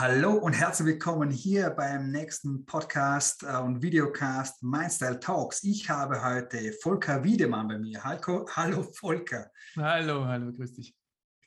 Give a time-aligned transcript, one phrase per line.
[0.00, 5.64] Hallo und herzlich willkommen hier beim nächsten Podcast äh, und Videocast Mindstyle Talks.
[5.64, 8.04] Ich habe heute Volker Wiedemann bei mir.
[8.04, 9.50] Hallo, hallo Volker.
[9.74, 10.96] Hallo, hallo, grüß dich.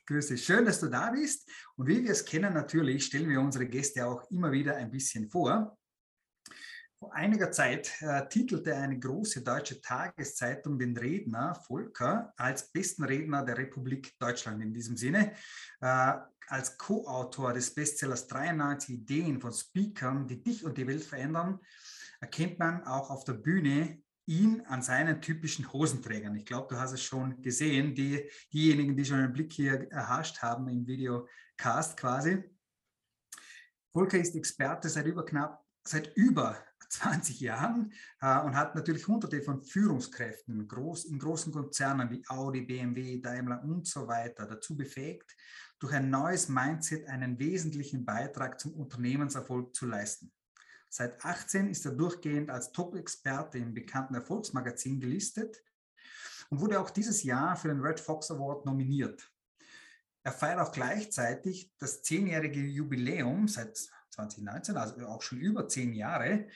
[0.06, 1.50] Grüß dich, schön, dass du da bist.
[1.76, 5.30] Und wie wir es kennen, natürlich stellen wir unsere Gäste auch immer wieder ein bisschen
[5.30, 5.78] vor.
[6.98, 13.46] Vor einiger Zeit äh, titelte eine große deutsche Tageszeitung den Redner Volker als besten Redner
[13.46, 15.32] der Republik Deutschland in diesem Sinne.
[15.80, 16.12] Äh,
[16.52, 21.58] als Co-Autor des Bestsellers 93 Ideen von Speakern, die dich und die Welt verändern,
[22.20, 26.36] erkennt man auch auf der Bühne ihn an seinen typischen Hosenträgern.
[26.36, 30.42] Ich glaube, du hast es schon gesehen, die, diejenigen, die schon einen Blick hier erhascht
[30.42, 32.44] haben im Videocast quasi.
[33.90, 39.42] Volker ist Experte seit über knapp, seit über 20 Jahren äh, und hat natürlich hunderte
[39.42, 45.34] von Führungskräften groß, in großen Konzernen wie Audi, BMW, Daimler und so weiter dazu befähigt,
[45.82, 50.32] durch ein neues Mindset einen wesentlichen Beitrag zum Unternehmenserfolg zu leisten.
[50.88, 55.60] Seit 18 ist er durchgehend als Top-Experte im bekannten Erfolgsmagazin gelistet
[56.50, 59.28] und wurde auch dieses Jahr für den Red Fox Award nominiert.
[60.22, 63.76] Er feiert auch gleichzeitig das zehnjährige Jubiläum seit
[64.10, 66.46] 2019, also auch schon über zehn Jahre,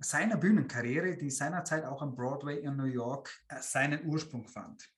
[0.00, 4.90] seiner Bühnenkarriere, die seinerzeit auch am Broadway in New York äh, seinen Ursprung fand.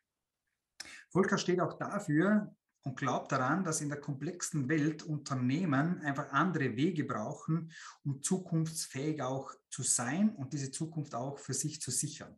[1.11, 6.77] Volker steht auch dafür und glaubt daran, dass in der komplexen Welt Unternehmen einfach andere
[6.77, 7.73] Wege brauchen,
[8.05, 12.37] um zukunftsfähig auch zu sein und diese Zukunft auch für sich zu sichern.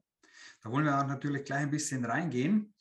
[0.63, 2.73] Da wollen wir auch natürlich gleich ein bisschen reingehen.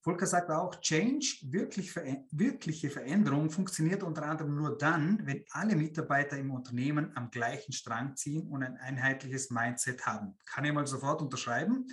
[0.00, 1.94] Volker sagt auch, Change, wirklich,
[2.30, 8.16] wirkliche Veränderung funktioniert unter anderem nur dann, wenn alle Mitarbeiter im Unternehmen am gleichen Strang
[8.16, 10.38] ziehen und ein einheitliches Mindset haben.
[10.46, 11.86] Kann ich mal sofort unterschreiben.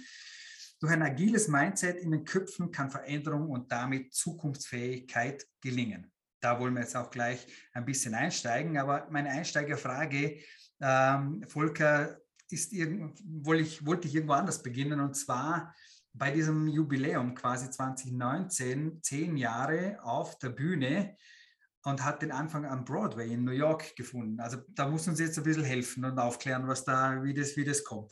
[0.82, 6.12] Durch ein agiles Mindset in den Köpfen kann Veränderung und damit Zukunftsfähigkeit gelingen.
[6.40, 8.80] Da wollen wir jetzt auch gleich ein bisschen einsteigen.
[8.80, 10.40] Aber meine Einsteigerfrage,
[10.82, 12.18] ähm, Volker,
[12.50, 15.00] ist wollte, ich, wollte ich irgendwo anders beginnen.
[15.00, 15.74] Und zwar,
[16.14, 21.16] bei diesem Jubiläum quasi 2019 zehn Jahre auf der Bühne
[21.84, 24.40] und hat den Anfang am Broadway in New York gefunden.
[24.40, 27.66] Also da muss uns jetzt ein bisschen helfen und aufklären, was da, wie das, wie
[27.66, 28.12] das kommt.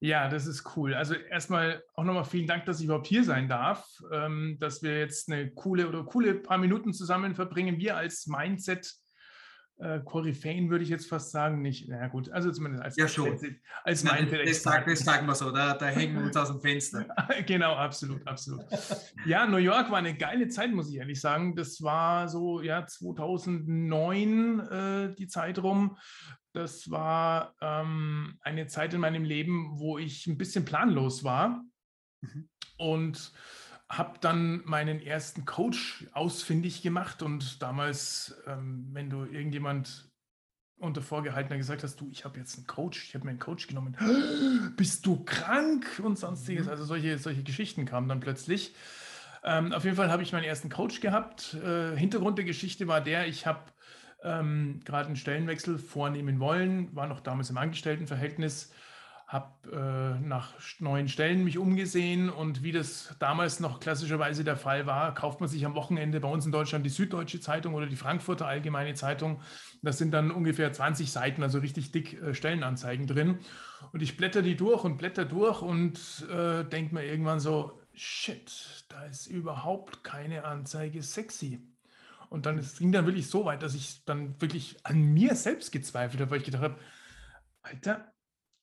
[0.00, 0.94] Ja, das ist cool.
[0.94, 4.98] Also erstmal auch nochmal vielen Dank, dass ich überhaupt hier sein darf, ähm, dass wir
[4.98, 7.78] jetzt eine coole oder coole paar Minuten zusammen verbringen.
[7.78, 8.94] Wir als Mindset
[9.78, 11.88] äh, Koryphäen würde ich jetzt fast sagen, nicht.
[11.88, 13.38] Na gut, also zumindest als, ja, schon.
[13.84, 16.60] als Nein, das, sagen, das sagen wir so, da, da hängen wir uns aus dem
[16.60, 17.06] Fenster.
[17.46, 18.64] genau, absolut, absolut.
[19.26, 21.54] Ja, New York war eine geile Zeit, muss ich ehrlich sagen.
[21.56, 25.98] Das war so, ja, 2009 äh, die Zeit rum.
[26.56, 31.62] Das war ähm, eine Zeit in meinem Leben, wo ich ein bisschen planlos war.
[32.22, 32.48] Mhm.
[32.78, 33.32] Und
[33.90, 40.10] habe dann meinen ersten Coach ausfindig gemacht und damals, ähm, wenn du irgendjemand
[40.78, 43.66] unter vorgehaltener gesagt hast, du, ich habe jetzt einen Coach, ich habe mir einen Coach
[43.66, 43.94] genommen,
[44.78, 46.70] bist du krank und sonstiges, mhm.
[46.70, 48.74] also solche, solche Geschichten kamen dann plötzlich.
[49.44, 51.52] Ähm, auf jeden Fall habe ich meinen ersten Coach gehabt.
[51.52, 53.60] Äh, Hintergrund der Geschichte war der, ich habe
[54.22, 58.72] ähm, gerade einen Stellenwechsel vornehmen wollen, war noch damals im Angestelltenverhältnis
[59.26, 64.86] habe äh, nach neuen Stellen mich umgesehen und wie das damals noch klassischerweise der Fall
[64.86, 67.96] war, kauft man sich am Wochenende bei uns in Deutschland die Süddeutsche Zeitung oder die
[67.96, 69.42] Frankfurter Allgemeine Zeitung.
[69.82, 73.40] Das sind dann ungefähr 20 Seiten, also richtig dick äh, Stellenanzeigen drin.
[73.92, 78.84] Und ich blätter die durch und blätter durch und äh, denke mir irgendwann so, shit,
[78.88, 81.60] da ist überhaupt keine Anzeige sexy.
[82.30, 85.72] Und dann es ging dann wirklich so weit, dass ich dann wirklich an mir selbst
[85.72, 86.78] gezweifelt habe, weil ich gedacht habe,
[87.62, 88.12] Alter,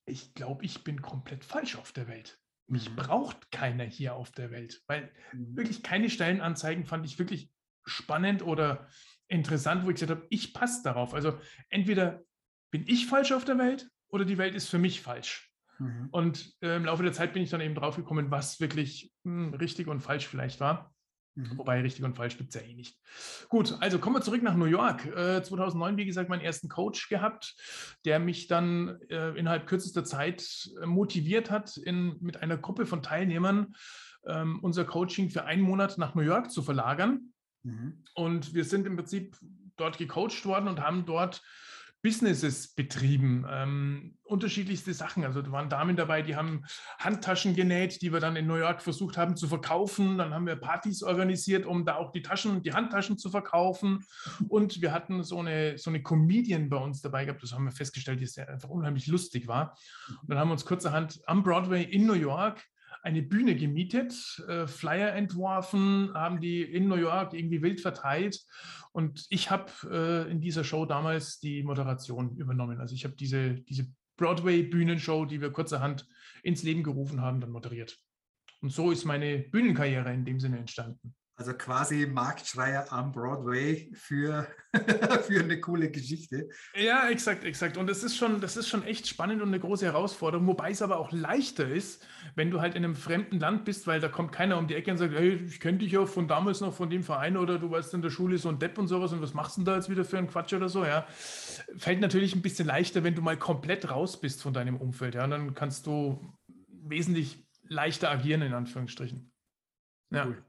[0.05, 2.39] ich glaube, ich bin komplett falsch auf der Welt.
[2.67, 2.95] Mich mhm.
[2.95, 5.57] braucht keiner hier auf der Welt, weil mhm.
[5.57, 7.51] wirklich keine Stellenanzeigen fand ich wirklich
[7.85, 8.87] spannend oder
[9.27, 11.13] interessant, wo ich gesagt habe, ich passe darauf.
[11.13, 11.37] Also
[11.69, 12.23] entweder
[12.71, 15.53] bin ich falsch auf der Welt oder die Welt ist für mich falsch.
[15.79, 16.09] Mhm.
[16.11, 19.47] Und äh, im Laufe der Zeit bin ich dann eben drauf gekommen, was wirklich mh,
[19.47, 20.92] hm, richtig und falsch vielleicht war.
[21.35, 21.57] Mhm.
[21.57, 22.97] Wobei richtig und falsch gibt es ja eh nicht.
[23.49, 25.05] Gut, also kommen wir zurück nach New York.
[25.05, 27.55] Äh, 2009, wie gesagt, meinen ersten Coach gehabt,
[28.05, 33.01] der mich dann äh, innerhalb kürzester Zeit äh, motiviert hat, in, mit einer Gruppe von
[33.01, 33.73] Teilnehmern
[34.25, 37.33] ähm, unser Coaching für einen Monat nach New York zu verlagern.
[37.63, 38.03] Mhm.
[38.13, 39.37] Und wir sind im Prinzip
[39.75, 41.41] dort gecoacht worden und haben dort
[42.03, 45.23] Businesses betrieben, ähm, unterschiedlichste Sachen.
[45.23, 46.65] Also da waren Damen dabei, die haben
[46.99, 50.17] Handtaschen genäht, die wir dann in New York versucht haben zu verkaufen.
[50.17, 54.03] Dann haben wir Partys organisiert, um da auch die Taschen, die Handtaschen zu verkaufen.
[54.49, 57.41] Und wir hatten so eine, so eine Comedian bei uns dabei gehabt.
[57.41, 59.77] Das haben wir festgestellt, die sehr einfach unheimlich lustig war.
[60.09, 62.61] Und dann haben wir uns kurzerhand am Broadway in New York
[63.03, 64.13] eine Bühne gemietet,
[64.47, 68.39] äh, Flyer entworfen, haben die in New York irgendwie wild verteilt.
[68.93, 72.79] Und ich habe äh, in dieser Show damals die Moderation übernommen.
[72.79, 76.07] Also ich habe diese, diese Broadway-Bühnenshow, die wir kurzerhand
[76.43, 77.97] ins Leben gerufen haben, dann moderiert.
[78.61, 81.13] Und so ist meine Bühnenkarriere in dem Sinne entstanden.
[81.35, 84.47] Also quasi Marktschreier am Broadway für,
[85.23, 86.47] für eine coole Geschichte.
[86.75, 87.75] Ja, exakt, exakt.
[87.75, 90.83] Und das ist, schon, das ist schon echt spannend und eine große Herausforderung, wobei es
[90.83, 94.31] aber auch leichter ist, wenn du halt in einem fremden Land bist, weil da kommt
[94.31, 96.91] keiner um die Ecke und sagt, hey, ich kenne dich ja von damals noch von
[96.91, 99.33] dem Verein oder du warst in der Schule so ein Depp und sowas und was
[99.33, 101.07] machst du denn da jetzt wieder für einen Quatsch oder so, ja.
[101.77, 105.23] Fällt natürlich ein bisschen leichter, wenn du mal komplett raus bist von deinem Umfeld, ja.
[105.23, 106.31] Und dann kannst du
[106.67, 109.31] wesentlich leichter agieren, in Anführungsstrichen.
[110.11, 110.27] Ja.
[110.27, 110.43] Cool.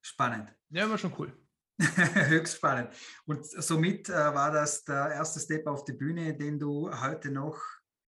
[0.00, 0.54] Spannend.
[0.70, 1.32] Ja, war schon cool.
[1.80, 2.90] Höchst spannend.
[3.26, 7.60] Und somit äh, war das der erste Step auf die Bühne, den du heute noch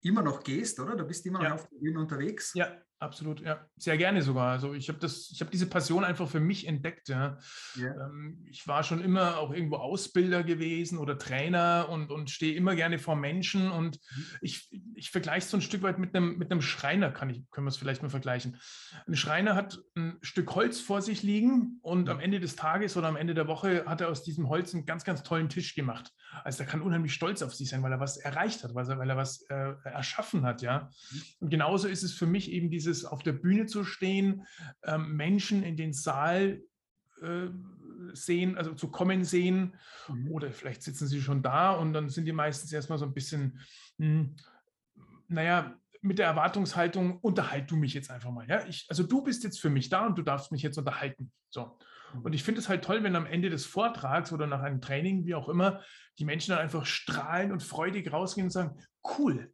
[0.03, 0.97] immer noch gehst, oder?
[0.97, 2.53] Du bist immer noch auf der Bühne unterwegs.
[2.55, 3.67] Ja, Absolut, ja.
[3.77, 4.53] Sehr gerne sogar.
[4.53, 7.09] Also ich habe das, ich habe diese Passion einfach für mich entdeckt.
[7.09, 7.39] Ja.
[7.77, 8.07] Yeah.
[8.07, 12.75] Ähm, ich war schon immer auch irgendwo Ausbilder gewesen oder Trainer und, und stehe immer
[12.75, 13.71] gerne vor Menschen.
[13.71, 14.25] Und mhm.
[14.41, 17.43] ich, ich vergleiche es so ein Stück weit mit einem, mit einem Schreiner, kann ich,
[17.51, 18.59] können wir es vielleicht mal vergleichen.
[19.07, 22.23] Ein Schreiner hat ein Stück Holz vor sich liegen und am mhm.
[22.23, 25.05] Ende des Tages oder am Ende der Woche hat er aus diesem Holz einen ganz,
[25.05, 26.13] ganz tollen Tisch gemacht.
[26.43, 28.99] Also er kann unheimlich stolz auf sich sein, weil er was erreicht hat, weil er,
[28.99, 30.91] weil er was äh, erschaffen hat, ja.
[31.11, 31.23] Mhm.
[31.41, 34.47] Und genauso ist es für mich eben dieses auf der Bühne zu stehen,
[34.83, 36.63] ähm, Menschen in den Saal
[37.23, 37.49] äh,
[38.13, 39.75] sehen, also zu kommen sehen,
[40.09, 40.31] mhm.
[40.31, 43.61] oder vielleicht sitzen sie schon da und dann sind die meistens erstmal so ein bisschen,
[43.99, 44.37] mh, hm,
[45.29, 48.47] naja, mit der Erwartungshaltung, unterhalt du mich jetzt einfach mal.
[48.47, 48.67] Ja?
[48.67, 51.33] Ich, also du bist jetzt für mich da und du darfst mich jetzt unterhalten.
[51.49, 51.79] So.
[52.23, 55.25] Und ich finde es halt toll, wenn am Ende des Vortrags oder nach einem Training,
[55.25, 55.83] wie auch immer,
[56.19, 58.79] die Menschen dann einfach strahlen und freudig rausgehen und sagen,
[59.19, 59.53] cool,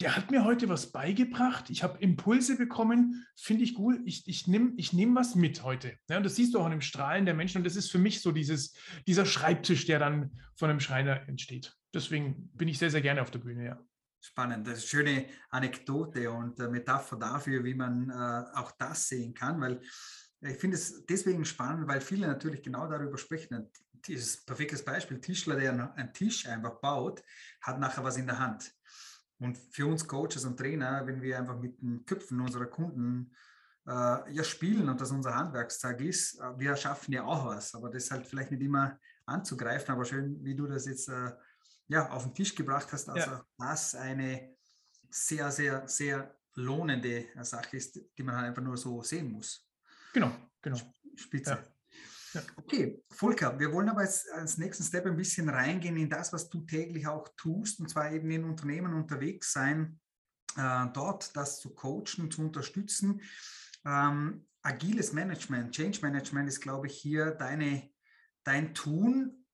[0.00, 1.70] der hat mir heute was beigebracht.
[1.70, 3.98] Ich habe Impulse bekommen, finde ich gut.
[4.04, 5.96] Ich, ich nehme ich nehm was mit heute.
[6.08, 7.58] Ja, und das siehst du auch an dem Strahlen der Menschen.
[7.58, 8.74] Und das ist für mich so dieses,
[9.08, 11.74] dieser Schreibtisch, der dann von einem Schreiner entsteht.
[11.92, 13.80] Deswegen bin ich sehr, sehr gerne auf der Bühne, ja.
[14.20, 19.08] Spannend, das ist eine schöne Anekdote und äh, Metapher dafür, wie man äh, auch das
[19.08, 19.80] sehen kann, weil
[20.40, 23.70] ich finde es deswegen spannend, weil viele natürlich genau darüber sprechen.
[24.06, 27.22] Dieses perfektes Beispiel, Tischler, der einen Tisch einfach baut,
[27.60, 28.72] hat nachher was in der Hand.
[29.38, 33.34] Und für uns Coaches und Trainer, wenn wir einfach mit den Köpfen unserer Kunden
[33.86, 37.88] äh, ja spielen und das unser Handwerkstag ist, äh, wir schaffen ja auch was, aber
[37.88, 41.32] das ist halt vielleicht nicht immer anzugreifen, aber schön, wie du das jetzt äh,
[41.88, 43.44] ja, auf den Tisch gebracht hast, also ja.
[43.56, 44.56] das eine
[45.10, 49.67] sehr, sehr, sehr lohnende Sache ist, die man halt einfach nur so sehen muss.
[50.12, 50.32] Genau,
[50.62, 50.78] genau.
[51.14, 51.58] Spitze.
[52.34, 52.42] Ja.
[52.56, 56.48] Okay, Volker, wir wollen aber als, als nächsten Step ein bisschen reingehen in das, was
[56.50, 59.98] du täglich auch tust, und zwar eben in Unternehmen unterwegs sein,
[60.56, 63.22] äh, dort das zu coachen, zu unterstützen.
[63.84, 67.90] Ähm, agiles Management, Change Management ist, glaube ich, hier deine,
[68.44, 69.46] dein Tun.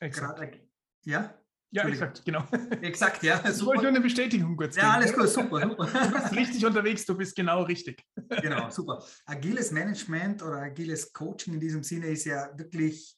[0.00, 0.38] Exakt.
[0.38, 0.68] Gerade,
[1.04, 1.37] ja?
[1.70, 2.46] Ja, exakt, genau.
[2.80, 3.42] Exakt, ja.
[3.48, 5.60] Ich wollte nur eine Bestätigung kurz Ja, alles gut, super.
[5.76, 8.02] Du bist richtig unterwegs, du bist genau richtig.
[8.42, 9.04] Genau, super.
[9.26, 13.16] Agiles Management oder agiles Coaching in diesem Sinne ist ja wirklich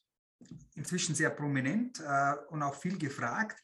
[0.75, 3.59] inzwischen sehr prominent äh, und auch viel gefragt.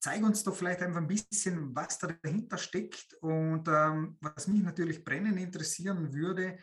[0.00, 4.62] Zeig uns doch vielleicht einfach ein bisschen, was da dahinter steckt und ähm, was mich
[4.62, 6.58] natürlich brennend interessieren würde,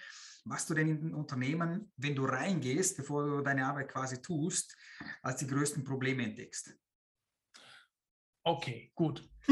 [0.45, 4.75] was du denn in Unternehmen, wenn du reingehst, bevor du deine Arbeit quasi tust,
[5.21, 6.75] als die größten Probleme entdeckst.
[8.44, 9.28] Okay, gut.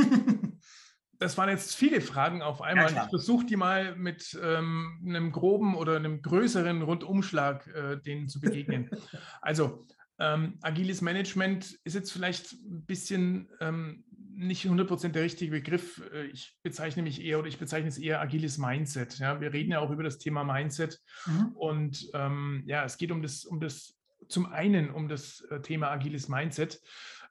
[1.20, 2.94] das waren jetzt viele Fragen auf einmal.
[2.94, 8.28] Ja, ich versuche die mal mit ähm, einem groben oder einem größeren Rundumschlag äh, denen
[8.28, 8.90] zu begegnen.
[9.42, 9.86] also,
[10.20, 14.04] ähm, agiles Management ist jetzt vielleicht ein bisschen ähm,
[14.40, 16.02] nicht 100% der richtige Begriff.
[16.14, 19.20] Äh, ich bezeichne mich eher oder ich bezeichne es eher agiles Mindset.
[19.20, 21.48] Ja, wir reden ja auch über das Thema Mindset mhm.
[21.56, 25.90] und ähm, ja, es geht um das, um das zum einen um das äh, Thema
[25.90, 26.82] agiles Mindset.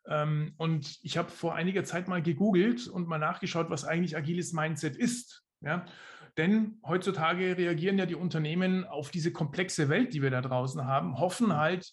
[0.08, 4.52] Ähm, und ich habe vor einiger Zeit mal gegoogelt und mal nachgeschaut, was eigentlich agiles
[4.52, 5.44] Mindset ist.
[5.60, 5.84] Ja?
[6.36, 11.18] Denn heutzutage reagieren ja die Unternehmen auf diese komplexe Welt, die wir da draußen haben,
[11.18, 11.92] hoffen halt,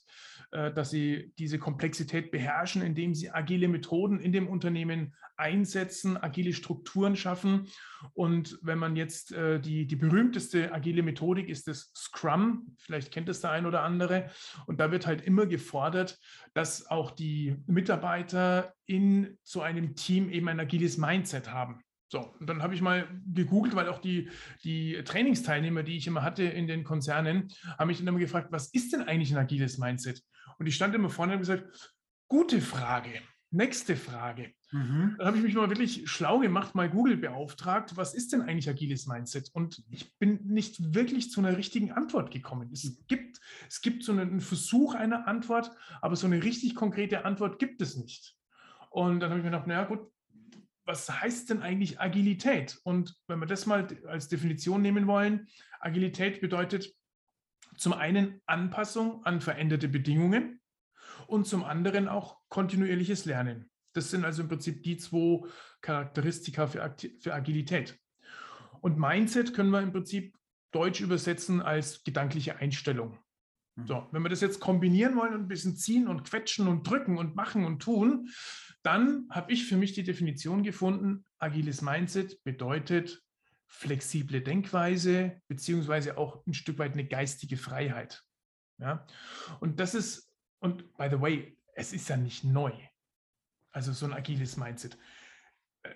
[0.55, 7.15] dass sie diese Komplexität beherrschen, indem sie agile Methoden in dem Unternehmen einsetzen, agile Strukturen
[7.15, 7.67] schaffen.
[8.13, 13.29] Und wenn man jetzt äh, die, die berühmteste agile Methodik ist das Scrum, vielleicht kennt
[13.29, 14.29] es der ein oder andere.
[14.65, 16.19] Und da wird halt immer gefordert,
[16.53, 21.84] dass auch die Mitarbeiter in so einem Team eben ein agiles Mindset haben.
[22.15, 24.29] So, und dann habe ich mal gegoogelt, weil auch die,
[24.63, 28.69] die Trainingsteilnehmer, die ich immer hatte in den Konzernen, haben mich dann immer gefragt, was
[28.69, 30.23] ist denn eigentlich ein agiles Mindset?
[30.57, 31.93] Und ich stand immer vorne und habe gesagt,
[32.29, 33.09] gute Frage.
[33.51, 34.53] Nächste Frage.
[34.71, 35.15] Mhm.
[35.19, 38.69] Da habe ich mich mal wirklich schlau gemacht, mal Google beauftragt, was ist denn eigentlich
[38.69, 39.49] agiles Mindset?
[39.51, 42.69] Und ich bin nicht wirklich zu einer richtigen Antwort gekommen.
[42.71, 42.97] Es mhm.
[43.09, 45.69] gibt, es gibt so einen Versuch einer Antwort,
[45.99, 48.37] aber so eine richtig konkrete Antwort gibt es nicht.
[48.89, 50.09] Und dann habe ich mir gedacht, naja gut,
[50.85, 52.79] was heißt denn eigentlich Agilität?
[52.83, 55.47] Und wenn wir das mal als Definition nehmen wollen,
[55.79, 56.93] Agilität bedeutet
[57.77, 60.61] zum einen Anpassung an veränderte Bedingungen
[61.27, 63.69] und zum anderen auch kontinuierliches Lernen.
[63.93, 65.47] Das sind also im Prinzip die zwei
[65.81, 67.97] Charakteristika für, für Agilität.
[68.81, 70.35] Und Mindset können wir im Prinzip
[70.71, 73.17] deutsch übersetzen als gedankliche Einstellung.
[73.75, 73.87] Mhm.
[73.87, 77.17] So, wenn wir das jetzt kombinieren wollen und ein bisschen ziehen und quetschen und drücken
[77.17, 78.29] und machen und tun,
[78.85, 83.21] dann habe ich für mich die Definition gefunden, agiles Mindset bedeutet
[83.67, 88.23] flexible Denkweise beziehungsweise auch ein Stück weit eine geistige Freiheit.
[88.77, 89.05] Ja?
[89.59, 92.71] Und das ist, und by the way, es ist ja nicht neu.
[93.71, 94.97] Also so ein agiles Mindset.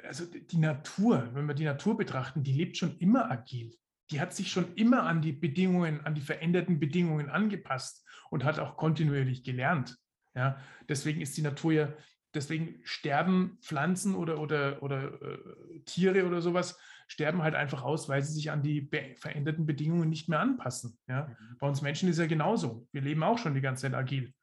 [0.03, 3.75] Also die Natur, wenn wir die Natur betrachten, die lebt schon immer agil.
[4.11, 8.59] Die hat sich schon immer an die Bedingungen, an die veränderten Bedingungen angepasst und hat
[8.59, 9.97] auch kontinuierlich gelernt.
[10.35, 11.93] Ja, deswegen ist die Natur ja,
[12.33, 18.21] deswegen sterben Pflanzen oder, oder, oder äh, Tiere oder sowas, sterben halt einfach aus, weil
[18.21, 20.97] sie sich an die veränderten Bedingungen nicht mehr anpassen.
[21.07, 21.27] Ja?
[21.27, 21.57] Mhm.
[21.59, 22.87] Bei uns Menschen ist ja genauso.
[22.91, 24.33] Wir leben auch schon die ganze Zeit agil.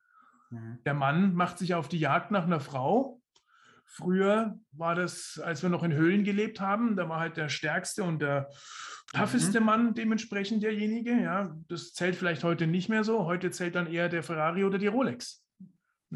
[0.51, 0.79] Mhm.
[0.85, 3.21] Der Mann macht sich auf die Jagd nach einer Frau.
[3.85, 8.03] Früher war das, als wir noch in Höhlen gelebt haben, da war halt der stärkste
[8.03, 8.51] und der
[9.13, 9.67] tougheste mhm.
[9.67, 11.13] Mann dementsprechend derjenige.
[11.13, 13.27] Ja, das zählt vielleicht heute nicht mehr so.
[13.27, 15.46] Heute zählt dann eher der Ferrari oder die Rolex.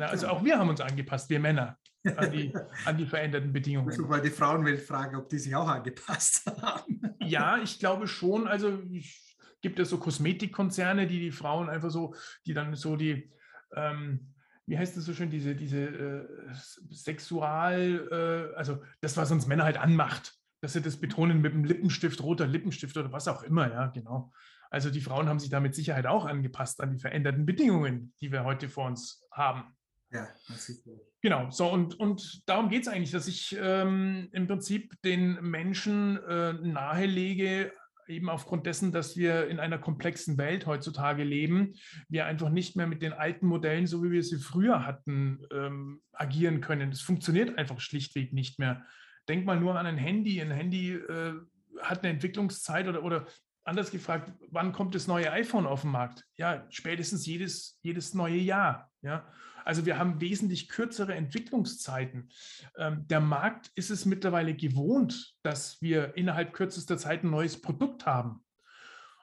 [0.01, 1.79] Na, also auch wir haben uns angepasst, wir Männer
[2.17, 2.55] an die,
[2.87, 3.93] an die veränderten Bedingungen.
[3.93, 7.03] Ich mal die Frauenwelt fragen, ob die sich auch angepasst haben.
[7.21, 8.49] Ja, ich glaube schon.
[8.49, 12.15] Also ich, gibt es so Kosmetikkonzerne, die die Frauen einfach so,
[12.47, 13.31] die dann so die,
[13.77, 14.33] ähm,
[14.65, 16.55] wie heißt das so schön, diese, diese äh,
[16.91, 21.65] Sexual, äh, also das, was uns Männer halt anmacht, dass sie das betonen mit einem
[21.65, 24.33] Lippenstift, roter Lippenstift oder was auch immer, ja, genau.
[24.71, 28.33] Also die Frauen haben sich da mit Sicherheit auch angepasst an die veränderten Bedingungen, die
[28.33, 29.77] wir heute vor uns haben.
[30.13, 30.97] Ja, das sieht man.
[31.23, 36.17] Genau, so und, und darum geht es eigentlich, dass ich ähm, im Prinzip den Menschen
[36.25, 37.73] äh, nahelege,
[38.09, 41.75] eben aufgrund dessen, dass wir in einer komplexen Welt heutzutage leben,
[42.09, 46.03] wir einfach nicht mehr mit den alten Modellen, so wie wir sie früher hatten, ähm,
[46.13, 46.91] agieren können.
[46.91, 48.85] Es funktioniert einfach schlichtweg nicht mehr.
[49.29, 50.41] Denk mal nur an ein Handy.
[50.41, 51.35] Ein Handy äh,
[51.81, 53.27] hat eine Entwicklungszeit oder, oder
[53.63, 56.25] anders gefragt, wann kommt das neue iPhone auf den Markt?
[56.37, 58.91] Ja, spätestens jedes, jedes neue Jahr.
[59.03, 59.27] Ja.
[59.65, 62.31] Also wir haben wesentlich kürzere Entwicklungszeiten.
[62.77, 68.07] Ähm, der Markt ist es mittlerweile gewohnt, dass wir innerhalb kürzester Zeit ein neues Produkt
[68.07, 68.45] haben.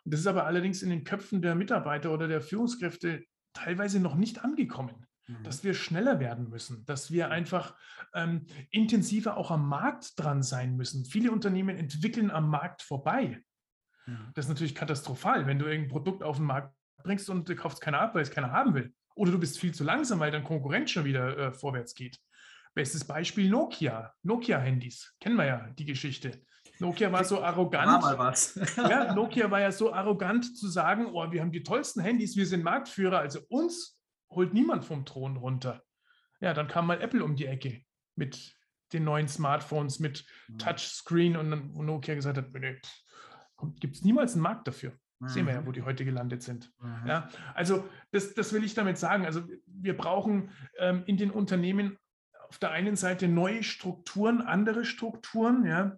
[0.04, 4.16] Und das ist aber allerdings in den Köpfen der Mitarbeiter oder der Führungskräfte teilweise noch
[4.16, 5.44] nicht angekommen, mhm.
[5.44, 7.76] dass wir schneller werden müssen, dass wir einfach
[8.14, 11.06] ähm, intensiver auch am Markt dran sein müssen.
[11.06, 13.44] Viele Unternehmen entwickeln am Markt vorbei.
[14.06, 14.32] Mhm.
[14.34, 17.82] Das ist natürlich katastrophal, wenn du irgendein Produkt auf den Markt bringst und du kaufst
[17.82, 18.94] keiner ab, weil es keiner haben will.
[19.18, 22.20] Oder du bist viel zu langsam, weil dein Konkurrent schon wieder äh, vorwärts geht.
[22.76, 24.14] Bestes Beispiel Nokia.
[24.22, 25.16] Nokia-Handys.
[25.20, 26.40] Kennen wir ja die Geschichte.
[26.80, 27.88] Nokia war so arrogant.
[27.88, 28.54] War mal was.
[28.78, 32.46] ja, Nokia war ja so arrogant zu sagen, oh, wir haben die tollsten Handys, wir
[32.46, 35.84] sind Marktführer, also uns holt niemand vom Thron runter.
[36.40, 37.82] Ja, dann kam mal Apple um die Ecke
[38.16, 38.56] mit
[38.94, 40.60] den neuen Smartphones, mit mhm.
[40.60, 42.54] Touchscreen und dann wo Nokia gesagt hat,
[43.80, 44.94] gibt es niemals einen Markt dafür.
[45.20, 45.28] Mhm.
[45.28, 46.72] Sehen wir ja, wo die heute gelandet sind.
[46.82, 47.08] Mhm.
[47.08, 49.26] Ja, also das, das will ich damit sagen.
[49.26, 51.98] Also wir brauchen ähm, in den Unternehmen
[52.50, 55.98] auf der einen Seite neue Strukturen, andere Strukturen, ja,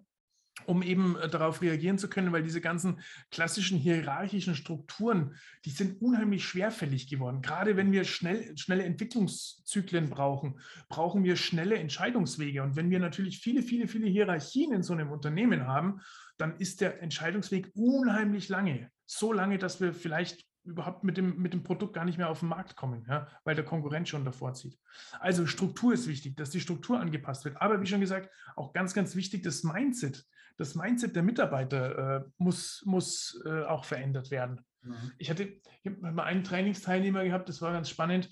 [0.66, 3.00] um eben äh, darauf reagieren zu können, weil diese ganzen
[3.30, 7.42] klassischen hierarchischen Strukturen, die sind unheimlich schwerfällig geworden.
[7.42, 12.62] Gerade wenn wir schnell, schnelle Entwicklungszyklen brauchen, brauchen wir schnelle Entscheidungswege.
[12.62, 16.00] Und wenn wir natürlich viele, viele, viele Hierarchien in so einem Unternehmen haben,
[16.36, 21.52] dann ist der Entscheidungsweg unheimlich lange so lange, dass wir vielleicht überhaupt mit dem, mit
[21.52, 24.54] dem Produkt gar nicht mehr auf den Markt kommen, ja, weil der Konkurrent schon davor
[24.54, 24.78] zieht.
[25.18, 27.60] Also Struktur ist wichtig, dass die Struktur angepasst wird.
[27.60, 30.24] Aber wie schon gesagt, auch ganz, ganz wichtig, das Mindset.
[30.58, 34.60] Das Mindset der Mitarbeiter äh, muss, muss äh, auch verändert werden.
[34.82, 35.12] Mhm.
[35.18, 35.44] Ich hatte
[35.82, 38.28] ich mal einen Trainingsteilnehmer gehabt, das war ganz spannend,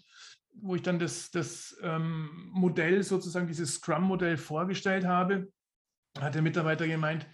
[0.55, 5.49] wo ich dann das, das ähm, Modell, sozusagen dieses Scrum-Modell vorgestellt habe.
[6.21, 7.27] Hat der Mitarbeiter gemeint,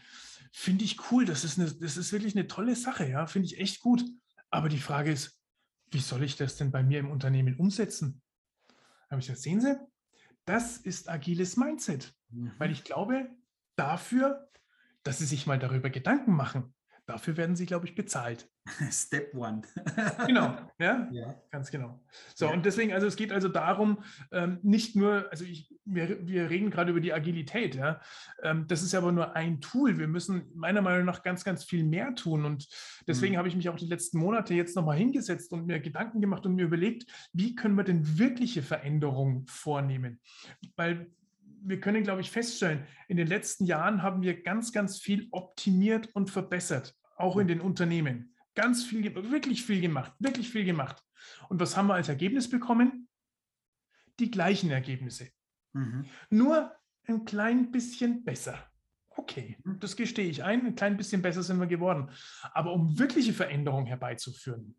[0.56, 1.24] Finde ich cool.
[1.24, 3.08] Das ist, eine, das ist wirklich eine tolle Sache.
[3.08, 4.04] Ja, finde ich echt gut.
[4.50, 5.36] Aber die Frage ist,
[5.90, 8.22] wie soll ich das denn bei mir im Unternehmen umsetzen?
[9.10, 9.76] Habe ich das, sehen Sie?
[10.44, 12.14] Das ist agiles Mindset.
[12.30, 12.52] Mhm.
[12.58, 13.28] Weil ich glaube,
[13.74, 14.48] dafür,
[15.02, 16.72] dass Sie sich mal darüber Gedanken machen,
[17.06, 18.48] Dafür werden sie, glaube ich, bezahlt.
[18.90, 19.60] Step one.
[20.26, 21.06] genau, ja?
[21.12, 22.02] ja, ganz genau.
[22.34, 22.52] So, ja.
[22.52, 26.70] und deswegen, also es geht also darum, ähm, nicht nur, also ich, wir, wir reden
[26.70, 28.00] gerade über die Agilität, ja.
[28.42, 29.98] Ähm, das ist aber nur ein Tool.
[29.98, 32.46] Wir müssen meiner Meinung nach ganz, ganz viel mehr tun.
[32.46, 32.66] Und
[33.06, 33.38] deswegen mhm.
[33.38, 36.54] habe ich mich auch die letzten Monate jetzt nochmal hingesetzt und mir Gedanken gemacht und
[36.54, 40.20] mir überlegt, wie können wir denn wirkliche Veränderungen vornehmen?
[40.76, 41.10] Weil
[41.64, 46.08] wir können, glaube ich, feststellen, in den letzten Jahren haben wir ganz, ganz viel optimiert
[46.14, 48.34] und verbessert, auch in den Unternehmen.
[48.54, 51.02] Ganz viel, wirklich viel gemacht, wirklich viel gemacht.
[51.48, 53.08] Und was haben wir als Ergebnis bekommen?
[54.20, 55.28] Die gleichen Ergebnisse.
[55.72, 56.04] Mhm.
[56.30, 56.72] Nur
[57.06, 58.58] ein klein bisschen besser.
[59.08, 59.80] Okay, mhm.
[59.80, 62.10] das gestehe ich ein, ein klein bisschen besser sind wir geworden.
[62.52, 64.76] Aber um wirkliche Veränderungen herbeizuführen,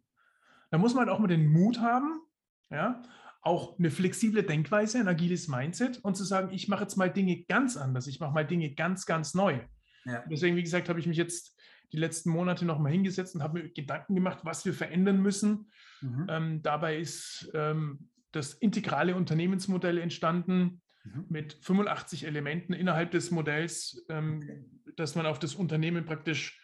[0.72, 2.22] da muss man halt auch mal den Mut haben,
[2.70, 3.01] ja,
[3.46, 7.44] auch eine flexible Denkweise, ein agiles Mindset und zu sagen, ich mache jetzt mal Dinge
[7.44, 9.60] ganz anders, ich mache mal Dinge ganz, ganz neu.
[10.06, 10.24] Ja.
[10.30, 11.56] Deswegen, wie gesagt, habe ich mich jetzt
[11.94, 15.70] die letzten Monate nochmal hingesetzt und habe mir Gedanken gemacht, was wir verändern müssen.
[16.02, 16.28] Mhm.
[16.28, 21.25] Ähm, dabei ist ähm, das integrale Unternehmensmodell entstanden mhm.
[21.30, 24.66] mit 85 Elementen innerhalb des Modells, ähm, okay.
[24.96, 26.60] dass man auf das Unternehmen praktisch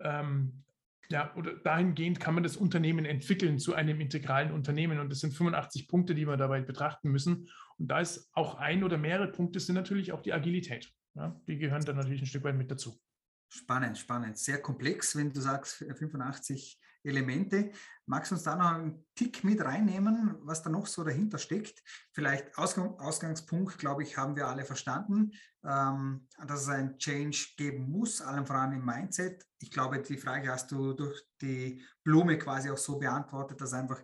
[0.00, 0.64] ähm,
[1.10, 4.98] ja, oder dahingehend kann man das Unternehmen entwickeln zu einem integralen Unternehmen.
[4.98, 7.48] Und das sind 85 Punkte, die wir dabei betrachten müssen.
[7.78, 10.90] Und da ist auch ein oder mehrere Punkte sind natürlich auch die Agilität.
[11.14, 13.00] Ja, die gehören dann natürlich ein Stück weit mit dazu.
[13.48, 14.38] Spannend, spannend.
[14.38, 17.72] Sehr komplex, wenn du sagst 85 Elemente.
[18.06, 21.82] Magst du uns da noch einen Tick mit reinnehmen, was da noch so dahinter steckt?
[22.12, 25.32] Vielleicht Ausgang, Ausgangspunkt, glaube ich, haben wir alle verstanden,
[25.64, 29.44] ähm, dass es ein Change geben muss, allem voran im Mindset.
[29.58, 34.02] Ich glaube, die Frage hast du durch die Blume quasi auch so beantwortet, dass einfach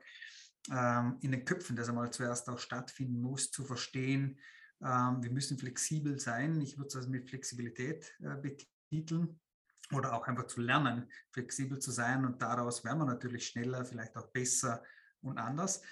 [0.71, 4.39] ähm, in den Köpfen das einmal zuerst auch stattfinden muss, zu verstehen,
[4.83, 6.61] ähm, wir müssen flexibel sein.
[6.61, 9.39] Ich würde es mit Flexibilität äh, betiteln
[9.93, 14.17] oder auch einfach zu lernen, flexibel zu sein und daraus werden wir natürlich schneller, vielleicht
[14.17, 14.83] auch besser
[15.21, 15.83] und anders.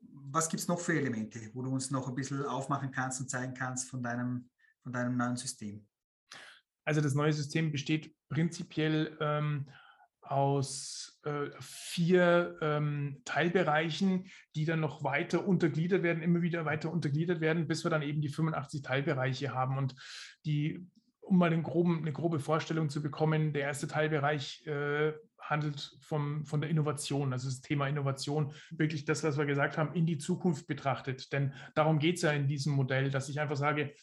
[0.00, 3.30] Was gibt es noch für Elemente, wo du uns noch ein bisschen aufmachen kannst und
[3.30, 4.50] zeigen kannst von deinem,
[4.82, 5.86] von deinem neuen System?
[6.84, 9.66] Also das neue System besteht prinzipiell ähm,
[10.20, 17.40] aus äh, vier ähm, Teilbereichen, die dann noch weiter untergliedert werden, immer wieder weiter untergliedert
[17.40, 19.78] werden, bis wir dann eben die 85 Teilbereiche haben.
[19.78, 19.94] Und
[20.44, 20.86] die
[21.26, 26.60] um mal groben, eine grobe Vorstellung zu bekommen, der erste Teilbereich äh, handelt vom, von
[26.60, 30.66] der Innovation, also das Thema Innovation, wirklich das, was wir gesagt haben, in die Zukunft
[30.66, 31.32] betrachtet.
[31.32, 33.94] Denn darum geht es ja in diesem Modell, dass ich einfach sage,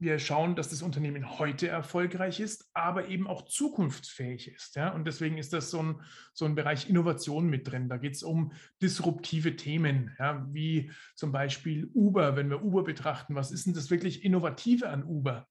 [0.00, 4.76] wir schauen, dass das Unternehmen heute erfolgreich ist, aber eben auch zukunftsfähig ist.
[4.76, 4.92] Ja?
[4.92, 6.00] Und deswegen ist das so ein,
[6.32, 7.88] so ein Bereich Innovation mit drin.
[7.88, 10.46] Da geht es um disruptive Themen, ja?
[10.50, 12.36] wie zum Beispiel Uber.
[12.36, 15.46] Wenn wir Uber betrachten, was ist denn das wirklich Innovative an Uber?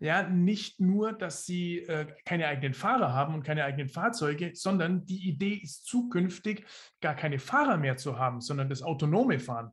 [0.00, 5.04] Ja, nicht nur, dass sie äh, keine eigenen Fahrer haben und keine eigenen Fahrzeuge, sondern
[5.06, 6.66] die Idee ist zukünftig
[7.00, 9.70] gar keine Fahrer mehr zu haben, sondern das autonome Fahren.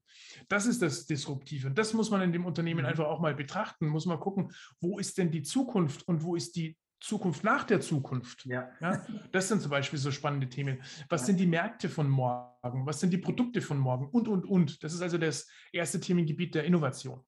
[0.48, 2.88] Das ist das Disruptive und das muss man in dem Unternehmen mhm.
[2.88, 6.56] einfach auch mal betrachten, muss man gucken, wo ist denn die Zukunft und wo ist
[6.56, 8.46] die Zukunft nach der Zukunft.
[8.46, 8.70] Ja.
[8.80, 9.04] ja.
[9.32, 10.82] das sind zum Beispiel so spannende Themen.
[11.10, 11.28] Was ja.
[11.28, 12.86] sind die Märkte von morgen?
[12.86, 14.08] Was sind die Produkte von morgen?
[14.08, 14.84] Und, und, und.
[14.84, 17.24] Das ist also das erste Themengebiet der Innovation.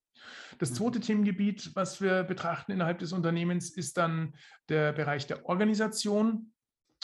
[0.59, 0.75] Das mhm.
[0.75, 4.33] zweite Themengebiet, was wir betrachten innerhalb des Unternehmens, ist dann
[4.69, 6.51] der Bereich der Organisation.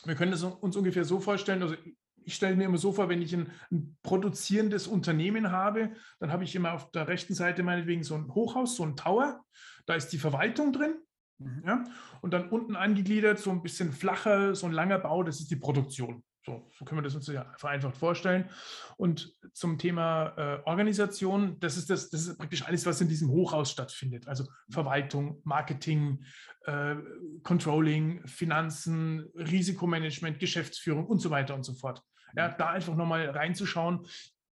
[0.05, 1.75] Wir können es uns ungefähr so vorstellen, also
[2.23, 6.43] ich stelle mir immer so vor, wenn ich ein, ein, produzierendes Unternehmen habe, dann habe
[6.43, 9.43] ich immer auf der rechten Seite meinetwegen so ein Hochhaus, so ein Tower.
[9.85, 10.95] Da ist die Verwaltung drin.
[11.39, 11.63] Mhm.
[11.65, 11.83] Ja?
[12.21, 15.55] Und dann unten angegliedert, so ein bisschen flacher, so ein langer Bau, das ist die
[15.55, 16.23] Produktion.
[16.45, 18.49] So, so können wir das uns ja vereinfacht vorstellen.
[18.97, 23.29] Und zum Thema äh, Organisation, das ist, das, das ist praktisch alles, was in diesem
[23.29, 24.27] Hochhaus stattfindet.
[24.27, 26.23] Also Verwaltung, Marketing,
[26.65, 26.95] äh,
[27.43, 32.01] Controlling, Finanzen, Risikomanagement, Geschäftsführung und so weiter und so fort.
[32.35, 34.05] Ja, da einfach nochmal reinzuschauen.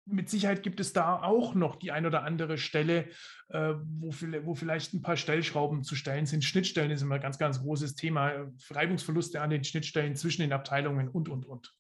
[0.05, 3.09] Mit Sicherheit gibt es da auch noch die ein oder andere Stelle,
[3.49, 4.13] äh, wo,
[4.45, 6.45] wo, vielleicht ein paar Stellschrauben zu stellen sind.
[6.45, 8.51] Schnittstellen ist immer ein ganz, ganz großes Thema.
[8.71, 11.73] Reibungsverluste an den Schnittstellen zwischen den Abteilungen und, und, und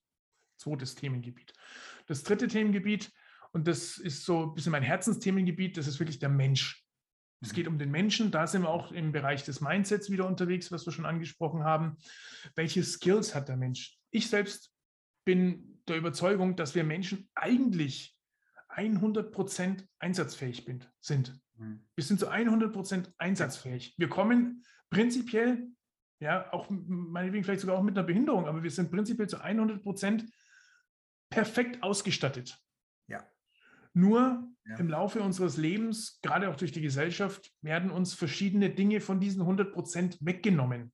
[0.57, 1.53] zweites Themengebiet.
[2.07, 3.13] Das dritte Themengebiet,
[3.53, 6.85] und das ist so ein bisschen mein Herzensthemengebiet, das ist wirklich der Mensch.
[7.41, 7.57] Es mhm.
[7.57, 8.31] geht um den Menschen.
[8.31, 11.97] Da sind wir auch im Bereich des Mindsets wieder unterwegs, was wir schon angesprochen haben.
[12.55, 13.99] Welche Skills hat der Mensch?
[14.11, 14.73] Ich selbst
[15.25, 18.17] bin der Überzeugung, dass wir Menschen eigentlich
[18.69, 20.67] 100% einsatzfähig
[21.01, 21.41] sind.
[21.57, 21.85] Mhm.
[21.95, 23.95] Wir sind zu 100% einsatzfähig.
[23.99, 25.69] Wir kommen prinzipiell,
[26.21, 30.29] ja, auch meinetwegen vielleicht sogar auch mit einer Behinderung, aber wir sind prinzipiell zu 100%
[31.31, 32.59] perfekt ausgestattet.
[33.09, 33.27] Ja.
[33.95, 34.77] Nur ja.
[34.77, 39.43] im Laufe unseres Lebens, gerade auch durch die Gesellschaft, werden uns verschiedene Dinge von diesen
[39.43, 40.93] 100 Prozent weggenommen.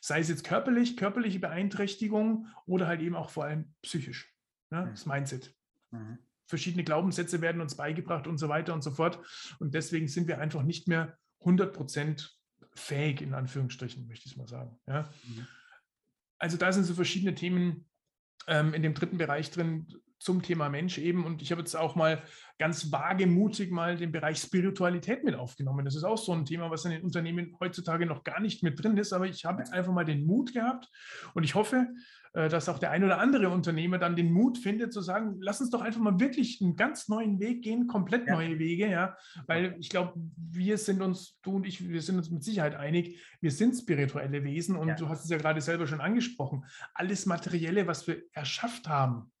[0.00, 4.29] Sei es jetzt körperlich, körperliche Beeinträchtigung oder halt eben auch vor allem psychisch.
[4.70, 4.88] Ne?
[4.90, 5.54] Das Mindset.
[5.90, 6.18] Mhm.
[6.46, 9.20] Verschiedene Glaubenssätze werden uns beigebracht und so weiter und so fort.
[9.58, 12.36] Und deswegen sind wir einfach nicht mehr 100 Prozent
[12.74, 14.78] fähig, in Anführungsstrichen, möchte ich mal sagen.
[14.86, 15.02] Ja?
[15.24, 15.46] Mhm.
[16.38, 17.86] Also da sind so verschiedene Themen
[18.46, 19.86] ähm, in dem dritten Bereich drin
[20.18, 21.24] zum Thema Mensch eben.
[21.24, 22.22] Und ich habe jetzt auch mal
[22.58, 25.84] ganz wagemutig mal den Bereich Spiritualität mit aufgenommen.
[25.84, 28.82] Das ist auch so ein Thema, was in den Unternehmen heutzutage noch gar nicht mit
[28.82, 29.12] drin ist.
[29.12, 30.88] Aber ich habe jetzt einfach mal den Mut gehabt
[31.34, 31.88] und ich hoffe,
[32.32, 35.70] dass auch der ein oder andere Unternehmer dann den Mut findet, zu sagen, lass uns
[35.70, 38.34] doch einfach mal wirklich einen ganz neuen Weg gehen, komplett ja.
[38.34, 39.16] neue Wege, ja.
[39.46, 43.20] Weil ich glaube, wir sind uns, du und ich, wir sind uns mit Sicherheit einig,
[43.40, 44.94] wir sind spirituelle Wesen und ja.
[44.94, 46.64] du hast es ja gerade selber schon angesprochen.
[46.94, 49.32] Alles Materielle, was wir erschafft haben,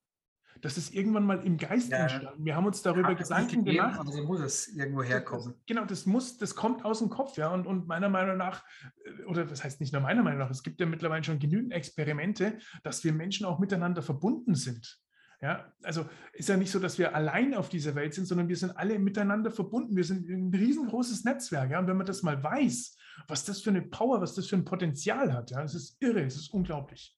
[0.62, 2.44] das ist irgendwann mal im Geist ja, entstanden.
[2.44, 4.00] Wir haben uns darüber Gedanken gemacht.
[4.00, 5.54] Also muss es irgendwo herkommen.
[5.66, 7.48] genau, das muss, das kommt aus dem Kopf, ja.
[7.52, 8.64] Und, und meiner Meinung nach,
[9.04, 11.72] äh, oder das heißt nicht nur meiner Meinung nach, es gibt ja mittlerweile schon genügend
[11.72, 15.00] Experimente, dass wir Menschen auch miteinander verbunden sind.
[15.42, 18.56] Ja, also ist ja nicht so, dass wir allein auf dieser Welt sind, sondern wir
[18.56, 19.96] sind alle miteinander verbunden.
[19.96, 21.70] Wir sind ein riesengroßes Netzwerk.
[21.70, 21.78] Ja?
[21.78, 24.66] Und wenn man das mal weiß, was das für eine Power, was das für ein
[24.66, 27.16] Potenzial hat, ja, das ist irre, es ist unglaublich.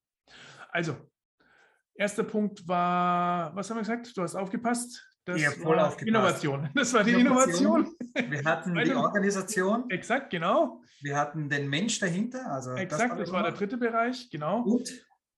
[0.71, 0.97] Also,
[1.95, 4.17] Erster Punkt war, was haben wir gesagt?
[4.17, 5.07] Du hast aufgepasst.
[5.25, 6.09] Das ja, voll war aufgepasst.
[6.09, 6.71] Innovation.
[6.75, 7.87] Das war die Innovation.
[8.15, 8.31] Innovation.
[8.31, 9.91] Wir hatten die Organisation.
[9.91, 10.83] Exakt, genau.
[11.01, 12.51] Wir hatten den Mensch dahinter.
[12.51, 14.63] Also Exakt, das, das war der dritte Bereich, genau.
[14.63, 14.91] Gut.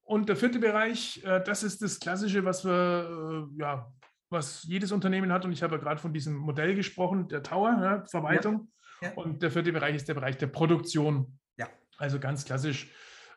[0.02, 3.92] Und der vierte Bereich, äh, das ist das Klassische, was wir, äh, ja,
[4.30, 5.44] was jedes Unternehmen hat.
[5.44, 8.70] Und ich habe ja gerade von diesem Modell gesprochen, der Tower, ja, Verwaltung.
[9.00, 9.12] Ja.
[9.14, 11.38] Und der vierte Bereich ist der Bereich der Produktion.
[11.56, 11.68] Ja.
[11.98, 12.90] Also ganz klassisch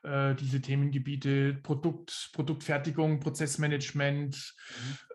[0.03, 4.55] äh, diese Themengebiete Produkt, Produktfertigung, Prozessmanagement,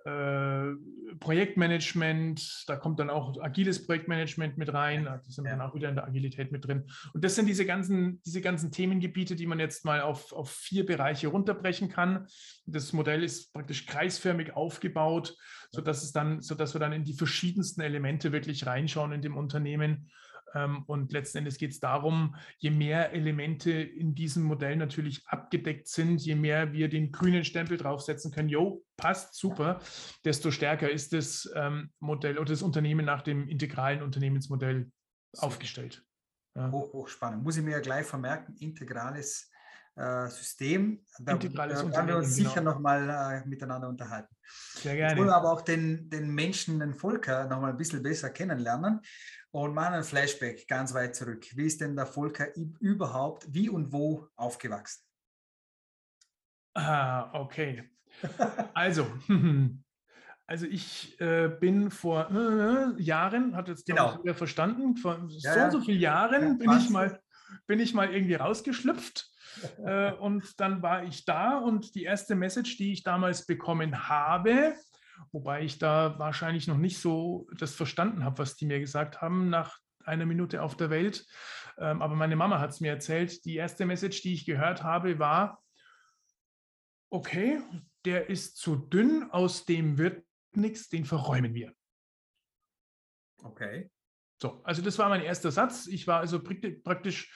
[0.05, 0.11] mhm.
[0.11, 5.57] äh, Projektmanagement, da kommt dann auch agiles Projektmanagement mit rein, da sind wir ja.
[5.57, 6.85] dann auch wieder in der Agilität mit drin.
[7.13, 10.87] Und das sind diese ganzen, diese ganzen Themengebiete, die man jetzt mal auf, auf vier
[10.87, 12.27] Bereiche runterbrechen kann.
[12.67, 15.37] Das Modell ist praktisch kreisförmig aufgebaut,
[15.71, 20.11] sodass es dann, sodass wir dann in die verschiedensten Elemente wirklich reinschauen in dem Unternehmen
[20.87, 26.21] und letzten Endes geht es darum, je mehr Elemente in diesem Modell natürlich abgedeckt sind,
[26.21, 29.81] je mehr wir den grünen Stempel draufsetzen können, jo, passt super,
[30.25, 34.91] desto stärker ist das ähm, Modell oder das Unternehmen nach dem integralen Unternehmensmodell
[35.39, 36.05] aufgestellt.
[36.55, 36.71] Ja.
[36.71, 37.43] Hoch, hochspannend.
[37.43, 39.51] Muss ich mir ja gleich vermerken, integrales
[39.95, 41.05] System.
[41.19, 42.73] Da, da werden wir uns sicher genau.
[42.73, 44.35] nochmal äh, miteinander unterhalten.
[44.75, 45.13] Sehr gerne.
[45.13, 49.01] Ich wollen aber auch den, den Menschen, den Volker, nochmal ein bisschen besser kennenlernen.
[49.51, 51.45] Und machen ein Flashback ganz weit zurück.
[51.55, 52.47] Wie ist denn der Volker
[52.81, 55.03] überhaupt, wie und wo aufgewachsen?
[56.75, 57.91] Ah, okay.
[58.75, 59.07] Also,
[60.47, 64.23] also ich äh, bin vor äh, Jahren, hat jetzt genau.
[64.23, 67.21] wieder verstanden, vor ja, so so vielen Jahren ja, bin ich mal
[67.67, 69.32] bin ich mal irgendwie rausgeschlüpft
[69.85, 74.75] äh, und dann war ich da und die erste Message, die ich damals bekommen habe,
[75.31, 79.51] wobei ich da wahrscheinlich noch nicht so das verstanden habe, was die mir gesagt haben
[79.51, 81.27] nach einer Minute auf der Welt.
[81.79, 83.45] Ähm, aber meine Mama hat es mir erzählt.
[83.45, 85.63] Die erste Message, die ich gehört habe, war,
[87.11, 87.61] okay,
[88.05, 91.73] der ist zu dünn, aus dem wird nichts, den verräumen wir.
[93.43, 93.91] Okay.
[94.41, 95.87] So, also das war mein erster Satz.
[95.87, 97.33] Ich war also praktisch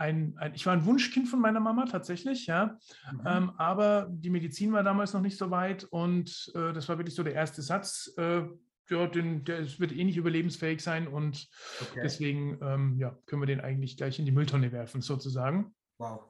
[0.00, 2.78] ein, ein, ich war ein Wunschkind von meiner Mama tatsächlich, ja.
[3.12, 3.20] Mhm.
[3.26, 7.14] Ähm, aber die Medizin war damals noch nicht so weit und äh, das war wirklich
[7.14, 8.12] so der erste Satz.
[8.16, 8.42] Äh,
[8.88, 11.46] ja, den, der wird eh nicht überlebensfähig sein und
[11.80, 12.00] okay.
[12.02, 15.74] deswegen ähm, ja, können wir den eigentlich gleich in die Mülltonne werfen, sozusagen.
[15.98, 16.24] Wow.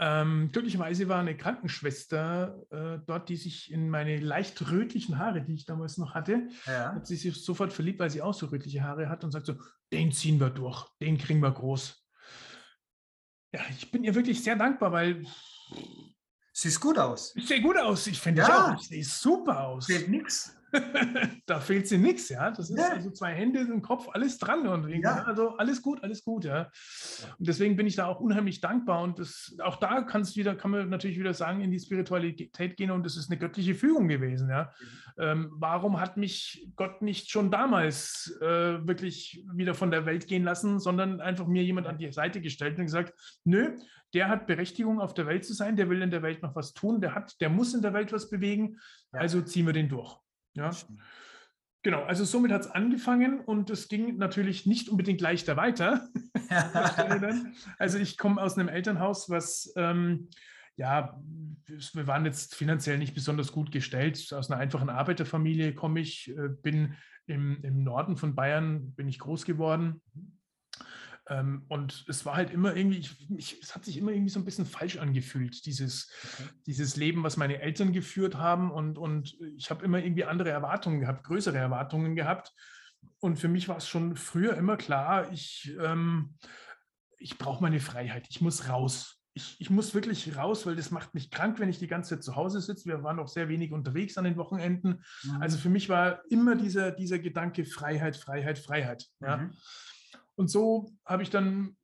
[0.00, 5.54] Ähm, glücklicherweise war eine Krankenschwester äh, dort, die sich in meine leicht rötlichen Haare, die
[5.54, 6.94] ich damals noch hatte, ja.
[6.94, 9.54] hat sie sich sofort verliebt, weil sie auch so rötliche Haare hat und sagt so,
[9.92, 12.01] den ziehen wir durch, den kriegen wir groß.
[13.52, 15.24] Ja, ich bin ihr wirklich sehr dankbar, weil.
[16.54, 17.34] Sieht gut aus.
[17.36, 18.06] Ich sehe gut aus.
[18.06, 18.72] Ich finde ja.
[18.72, 18.80] auch.
[18.80, 19.86] Ich sehe super aus.
[19.86, 20.56] Fehlt nichts.
[21.46, 22.50] da fehlt sie nichts, ja.
[22.50, 22.88] Das ist ja.
[22.88, 25.24] also zwei Hände, im Kopf, alles dran und ja.
[25.24, 26.70] also alles gut, alles gut, ja.
[27.38, 30.54] Und deswegen bin ich da auch unheimlich dankbar und das, auch da kann es wieder,
[30.54, 34.08] kann man natürlich wieder sagen, in die Spiritualität gehen und das ist eine göttliche Fügung
[34.08, 34.72] gewesen, ja.
[34.80, 35.02] Mhm.
[35.18, 40.44] Ähm, warum hat mich Gott nicht schon damals äh, wirklich wieder von der Welt gehen
[40.44, 43.12] lassen, sondern einfach mir jemand an die Seite gestellt und gesagt,
[43.44, 43.76] nö,
[44.14, 46.72] der hat Berechtigung auf der Welt zu sein, der will in der Welt noch was
[46.72, 48.78] tun, der hat, der muss in der Welt was bewegen,
[49.10, 50.16] also ziehen wir den durch.
[50.54, 50.70] Ja.
[51.84, 56.08] Genau, also somit hat es angefangen und es ging natürlich nicht unbedingt leichter weiter.
[57.78, 60.28] also ich komme aus einem Elternhaus, was ähm,
[60.76, 61.20] ja,
[61.66, 64.32] wir waren jetzt finanziell nicht besonders gut gestellt.
[64.32, 66.94] Aus einer einfachen Arbeiterfamilie komme ich, äh, bin
[67.26, 70.00] im, im Norden von Bayern, bin ich groß geworden.
[71.32, 74.38] Ähm, und es war halt immer irgendwie, ich, ich, es hat sich immer irgendwie so
[74.38, 76.48] ein bisschen falsch angefühlt, dieses, okay.
[76.66, 78.70] dieses Leben, was meine Eltern geführt haben.
[78.70, 82.52] Und, und ich habe immer irgendwie andere Erwartungen gehabt, größere Erwartungen gehabt.
[83.20, 86.34] Und für mich war es schon früher immer klar, ich, ähm,
[87.18, 89.18] ich brauche meine Freiheit, ich muss raus.
[89.34, 92.22] Ich, ich, muss wirklich raus, weil das macht mich krank, wenn ich die ganze Zeit
[92.22, 92.84] zu Hause sitze.
[92.84, 95.02] Wir waren auch sehr wenig unterwegs an den Wochenenden.
[95.22, 95.40] Mhm.
[95.40, 99.06] Also für mich war immer dieser, dieser Gedanke Freiheit, Freiheit, Freiheit.
[99.20, 99.38] Ja.
[99.38, 99.54] Mhm.
[100.34, 101.76] Und so habe ich dann,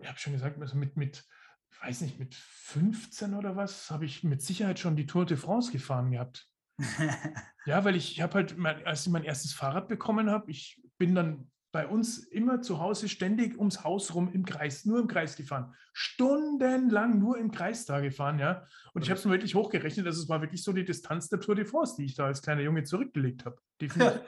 [0.00, 1.24] ich habe schon gesagt, also mit, mit,
[1.70, 5.36] ich weiß nicht, mit 15 oder was, habe ich mit Sicherheit schon die Tour de
[5.36, 6.48] France gefahren gehabt.
[7.66, 10.80] ja, weil ich, ich habe halt, mein, als ich mein erstes Fahrrad bekommen habe, ich
[10.96, 15.06] bin dann bei uns immer zu Hause ständig ums Haus rum im Kreis, nur im
[15.06, 15.74] Kreis gefahren.
[15.92, 18.66] Stundenlang nur im Kreis da gefahren, ja.
[18.94, 21.40] Und ich habe es mir wirklich hochgerechnet, dass es war wirklich so die Distanz der
[21.40, 23.58] Tour de France, die ich da als kleiner Junge zurückgelegt habe.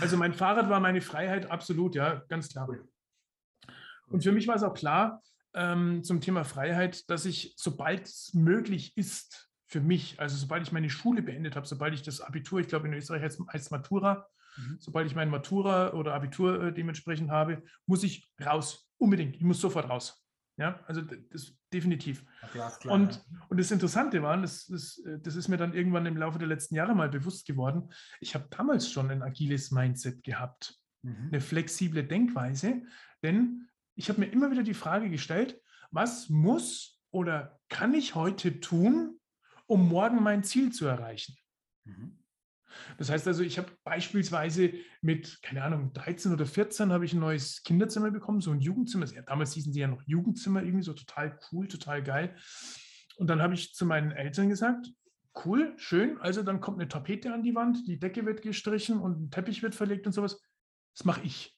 [0.00, 2.68] also mein Fahrrad war meine Freiheit, absolut, ja, ganz klar.
[4.10, 5.22] Und für mich war es auch klar
[5.54, 10.72] ähm, zum Thema Freiheit, dass ich, sobald es möglich ist, für mich, also sobald ich
[10.72, 14.26] meine Schule beendet habe, sobald ich das Abitur, ich glaube in Österreich heißt es Matura,
[14.56, 14.76] mhm.
[14.80, 19.60] sobald ich mein Matura oder Abitur äh, dementsprechend habe, muss ich raus, unbedingt, ich muss
[19.60, 20.24] sofort raus.
[20.56, 22.24] Ja, also das definitiv.
[22.50, 23.46] Klar, klar, und, ja.
[23.48, 26.48] und das Interessante war, das, das, äh, das ist mir dann irgendwann im Laufe der
[26.48, 31.28] letzten Jahre mal bewusst geworden, ich habe damals schon ein agiles Mindset gehabt, mhm.
[31.28, 32.82] eine flexible Denkweise,
[33.22, 38.60] denn ich habe mir immer wieder die Frage gestellt, was muss oder kann ich heute
[38.60, 39.18] tun,
[39.66, 41.36] um morgen mein Ziel zu erreichen?
[41.84, 42.20] Mhm.
[42.98, 44.72] Das heißt also, ich habe beispielsweise
[45.02, 49.06] mit, keine Ahnung, 13 oder 14 habe ich ein neues Kinderzimmer bekommen, so ein Jugendzimmer.
[49.26, 52.36] Damals hießen die ja noch Jugendzimmer, irgendwie so total cool, total geil.
[53.16, 54.86] Und dann habe ich zu meinen Eltern gesagt,
[55.44, 59.20] cool, schön, also dann kommt eine Tapete an die Wand, die Decke wird gestrichen und
[59.20, 60.40] ein Teppich wird verlegt und sowas.
[60.96, 61.56] Das mache ich.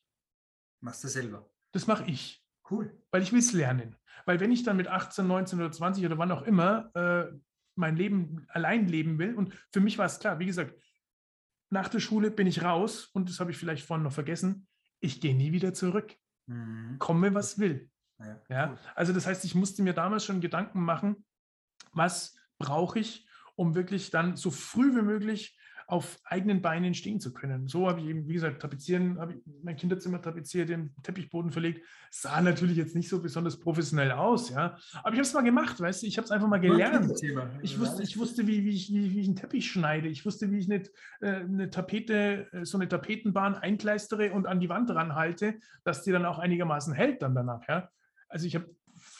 [0.80, 1.51] Machst du selber?
[1.72, 2.44] Das mache ich.
[2.70, 2.96] Cool.
[3.10, 3.96] Weil ich will es lernen.
[4.24, 7.32] Weil wenn ich dann mit 18, 19 oder 20 oder wann auch immer äh,
[7.74, 10.74] mein Leben allein leben will, und für mich war es klar, wie gesagt,
[11.70, 14.68] nach der Schule bin ich raus und das habe ich vielleicht vorhin noch vergessen,
[15.00, 16.14] ich gehe nie wieder zurück.
[16.46, 16.96] Mhm.
[16.98, 17.90] Komme, was will.
[18.18, 18.78] Ja, ja, cool.
[18.94, 21.24] Also das heißt, ich musste mir damals schon Gedanken machen,
[21.92, 25.58] was brauche ich, um wirklich dann so früh wie möglich
[25.92, 27.68] auf eigenen Beinen stehen zu können.
[27.68, 31.86] So habe ich eben, wie gesagt, tapezieren, habe ich mein Kinderzimmer tapeziert, den Teppichboden verlegt.
[32.10, 34.78] Sah natürlich jetzt nicht so besonders professionell aus, ja.
[35.02, 37.12] Aber ich habe es mal gemacht, weißt du, ich habe es einfach mal gelernt.
[37.60, 40.08] Ich wusste, ich wusste, wie, wie, ich, wie, wie ich einen Teppich schneide.
[40.08, 40.82] Ich wusste, wie ich eine,
[41.20, 46.10] äh, eine Tapete, äh, so eine Tapetenbahn einkleistere und an die Wand ranhalte, dass die
[46.10, 47.90] dann auch einigermaßen hält dann danach, ja.
[48.30, 48.74] Also ich habe,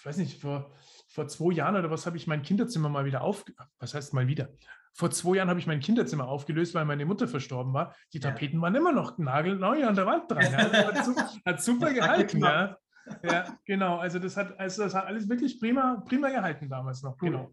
[0.05, 0.73] weiß nicht, vor,
[1.09, 3.45] vor zwei Jahren oder was habe ich mein Kinderzimmer mal wieder auf,
[3.79, 4.49] was heißt mal wieder?
[4.95, 7.95] Vor zwei Jahren habe ich mein Kinderzimmer aufgelöst, weil meine Mutter verstorben war.
[8.13, 8.63] Die Tapeten ja.
[8.63, 10.43] waren immer noch nagelneu an der Wand dran.
[10.43, 10.59] Ja.
[10.87, 12.41] Hat, super, hat, super gehalten.
[12.41, 12.77] ja.
[13.23, 13.99] ja, genau.
[13.99, 17.17] Also das hat, also das hat alles wirklich prima, prima gehalten damals noch.
[17.21, 17.31] Cool.
[17.31, 17.53] Genau.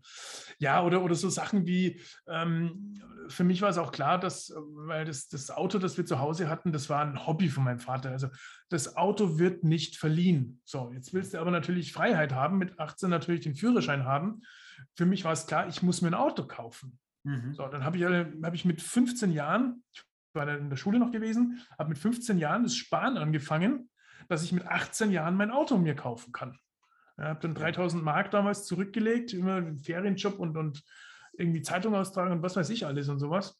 [0.59, 5.05] Ja, oder, oder so Sachen wie, ähm, für mich war es auch klar, dass, weil
[5.05, 8.11] das, das Auto, das wir zu Hause hatten, das war ein Hobby von meinem Vater.
[8.11, 8.27] Also
[8.69, 10.61] das Auto wird nicht verliehen.
[10.65, 14.41] So, jetzt willst du aber natürlich Freiheit haben, mit 18 natürlich den Führerschein haben.
[14.95, 16.99] Für mich war es klar, ich muss mir ein Auto kaufen.
[17.23, 17.53] Mhm.
[17.53, 20.03] So, dann habe ich, hab ich mit 15 Jahren, ich
[20.33, 23.89] war dann in der Schule noch gewesen, habe mit 15 Jahren das Sparen angefangen,
[24.27, 26.57] dass ich mit 18 Jahren mein Auto mir kaufen kann.
[27.17, 30.83] Ich habe dann 3000 Mark damals zurückgelegt, immer einen Ferienjob und, und
[31.33, 33.59] irgendwie Zeitung austragen und was weiß ich alles und sowas.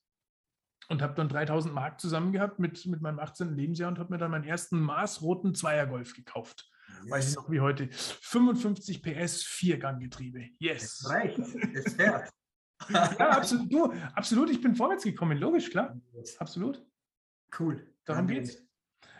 [0.87, 3.55] Und habe dann 3000 Mark zusammen gehabt mit, mit meinem 18.
[3.55, 6.69] Lebensjahr und habe mir dann meinen ersten maßroten Zweiergolf gekauft.
[7.03, 7.11] Yes.
[7.11, 7.89] Weiß ich noch wie heute.
[7.91, 10.49] 55 PS, Vierganggetriebe.
[10.59, 10.99] Yes.
[10.99, 11.39] Das reicht.
[11.39, 12.29] Das fährt
[12.89, 13.71] ja, absolut.
[13.71, 15.99] Du, absolut, ich bin vorwärts gekommen, logisch, klar.
[16.39, 16.85] Absolut.
[17.57, 17.87] Cool.
[18.05, 18.63] Darum geht's.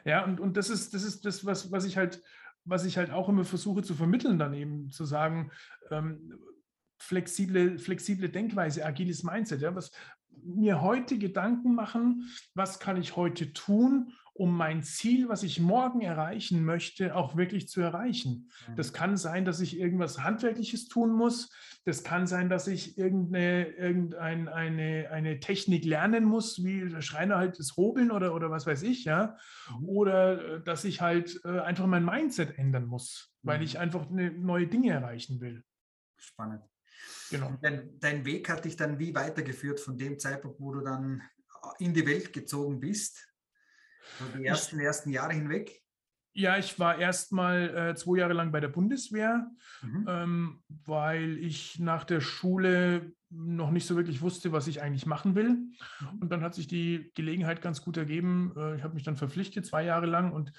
[0.06, 2.22] Ja, und, und das ist, das ist das, was, was ich halt,
[2.66, 5.52] was ich halt auch immer versuche zu vermitteln, dann eben zu sagen,
[5.92, 6.40] ähm,
[6.98, 9.62] flexible, flexible Denkweise, agiles Mindset.
[9.62, 9.92] Ja, was
[10.44, 16.00] mir heute Gedanken machen, was kann ich heute tun, um mein Ziel, was ich morgen
[16.00, 18.50] erreichen möchte, auch wirklich zu erreichen.
[18.70, 18.76] Mhm.
[18.78, 21.52] Das kann sein, dass ich irgendwas Handwerkliches tun muss.
[21.84, 27.36] Das kann sein, dass ich irgendeine, irgendeine eine, eine Technik lernen muss, wie der Schreiner
[27.36, 29.36] halt das Hobeln oder, oder was weiß ich, ja.
[29.78, 29.90] Mhm.
[29.90, 33.64] Oder äh, dass ich halt äh, einfach mein Mindset ändern muss, weil mhm.
[33.66, 35.66] ich einfach neue Dinge erreichen will.
[36.16, 36.64] Spannend.
[37.30, 37.58] Genau.
[37.62, 41.22] Dein, dein Weg hat dich dann wie weitergeführt von dem Zeitpunkt, wo du dann
[41.80, 43.29] in die Welt gezogen bist?
[44.38, 45.82] Die ersten, ersten Jahre hinweg?
[46.34, 49.50] Ja, ich war erst mal äh, zwei Jahre lang bei der Bundeswehr,
[49.82, 50.06] mhm.
[50.08, 55.36] ähm, weil ich nach der Schule noch nicht so wirklich wusste, was ich eigentlich machen
[55.36, 55.50] will.
[55.50, 56.20] Mhm.
[56.22, 58.54] Und dann hat sich die Gelegenheit ganz gut ergeben.
[58.56, 60.32] Äh, ich habe mich dann verpflichtet, zwei Jahre lang.
[60.32, 60.54] Und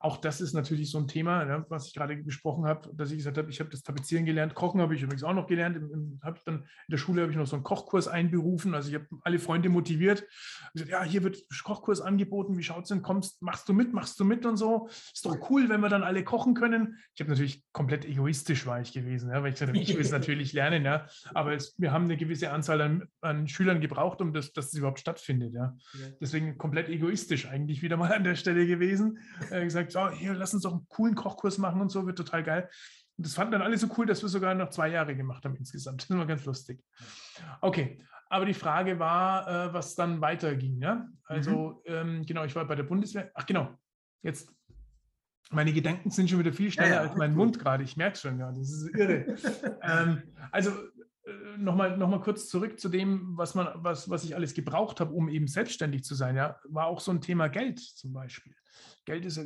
[0.00, 3.16] auch das ist natürlich so ein Thema, ja, was ich gerade besprochen habe, dass ich
[3.16, 5.76] gesagt habe, ich habe das Tapezieren gelernt, Kochen habe ich übrigens auch noch gelernt.
[5.76, 8.74] Im, im, hab dann, in der Schule habe ich noch so einen Kochkurs einberufen.
[8.74, 10.24] Also ich habe alle Freunde motiviert.
[10.72, 12.56] Gesagt, ja, hier wird Kochkurs angeboten.
[12.56, 13.02] Wie schaut es denn?
[13.02, 14.88] Kommst, machst du mit, machst du mit und so.
[14.88, 16.98] Ist doch cool, wenn wir dann alle kochen können.
[17.14, 20.00] Ich habe natürlich komplett egoistisch war ich gewesen, ja, weil ich gesagt habe, ich will
[20.00, 21.06] es natürlich lernen, ja.
[21.34, 24.74] Aber es, wir haben eine gewisse Anzahl an, an Schülern gebraucht, um das, dass es
[24.74, 25.76] überhaupt stattfindet, ja.
[26.20, 29.18] Deswegen komplett egoistisch eigentlich wieder mal an der Stelle gewesen.
[29.50, 32.16] Äh, gesagt, gesagt, so, hier, lass uns doch einen coolen Kochkurs machen und so, wird
[32.16, 32.70] total geil.
[33.16, 35.56] Und das fanden dann alle so cool, dass wir sogar noch zwei Jahre gemacht haben
[35.56, 36.02] insgesamt.
[36.08, 36.82] Das war ganz lustig.
[37.60, 37.98] Okay,
[38.30, 40.80] aber die Frage war, äh, was dann weiterging.
[40.80, 41.08] Ja?
[41.24, 41.92] Also, mhm.
[41.92, 43.30] ähm, genau, ich war bei der Bundeswehr.
[43.34, 43.76] Ach, genau,
[44.22, 44.52] jetzt.
[45.50, 47.82] Meine Gedanken sind schon wieder viel schneller ja, ja, als mein Mund gerade.
[47.82, 49.34] Ich merke schon, ja, das ist irre.
[49.82, 50.22] ähm,
[50.52, 50.72] also,
[51.56, 55.12] nochmal noch mal kurz zurück zu dem, was, man, was, was ich alles gebraucht habe,
[55.12, 56.36] um eben selbstständig zu sein.
[56.36, 58.54] Ja, war auch so ein Thema Geld zum Beispiel.
[59.04, 59.40] Geld ist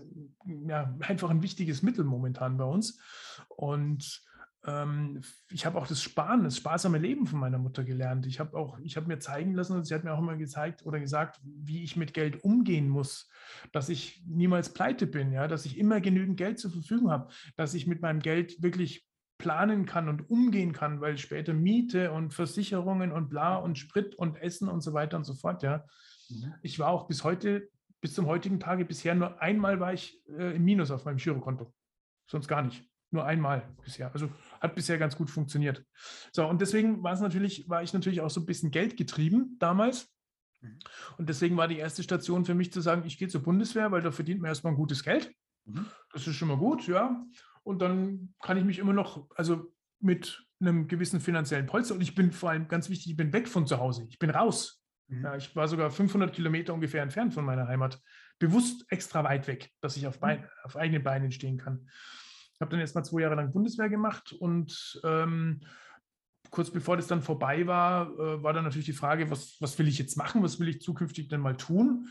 [0.67, 3.01] ja, einfach ein wichtiges Mittel momentan bei uns.
[3.49, 4.23] Und
[4.65, 8.27] ähm, ich habe auch das Sparen, das sparsame Leben von meiner Mutter gelernt.
[8.27, 10.85] Ich habe auch, ich habe mir zeigen lassen und sie hat mir auch immer gezeigt
[10.87, 13.29] oder gesagt, wie ich mit Geld umgehen muss,
[13.73, 17.75] dass ich niemals pleite bin, ja, dass ich immer genügend Geld zur Verfügung habe, dass
[17.75, 19.07] ich mit meinem Geld wirklich
[19.43, 24.41] planen kann und umgehen kann, weil später Miete und Versicherungen und bla und Sprit und
[24.41, 25.85] Essen und so weiter und so fort, ja.
[26.31, 26.55] Mhm.
[26.63, 27.69] Ich war auch bis heute,
[28.01, 31.75] bis zum heutigen Tage bisher nur einmal war ich äh, im Minus auf meinem Girokonto.
[32.29, 32.89] Sonst gar nicht.
[33.11, 34.13] Nur einmal bisher.
[34.15, 35.85] Also hat bisher ganz gut funktioniert.
[36.33, 40.09] So, und deswegen war es natürlich, war ich natürlich auch so ein bisschen geldgetrieben damals.
[40.61, 40.79] Mhm.
[41.19, 44.03] Und deswegen war die erste Station für mich zu sagen, ich gehe zur Bundeswehr, weil
[44.03, 45.35] da verdient man erstmal ein gutes Geld.
[45.65, 45.87] Mhm.
[46.13, 47.27] Das ist schon mal gut, ja.
[47.65, 52.15] Und dann kann ich mich immer noch, also mit einem gewissen finanziellen Polster, und ich
[52.15, 54.83] bin vor allem ganz wichtig, ich bin weg von zu Hause, ich bin raus.
[55.09, 55.25] Mhm.
[55.25, 58.01] Ja, ich war sogar 500 Kilometer ungefähr entfernt von meiner Heimat,
[58.39, 60.47] bewusst extra weit weg, dass ich auf, Bein, mhm.
[60.65, 61.89] auf eigenen Beinen stehen kann.
[62.55, 65.61] Ich habe dann erst mal zwei Jahre lang Bundeswehr gemacht und ähm,
[66.51, 69.89] kurz bevor das dann vorbei war, äh, war dann natürlich die Frage, was, was will
[69.89, 72.09] ich jetzt machen, was will ich zukünftig denn mal tun?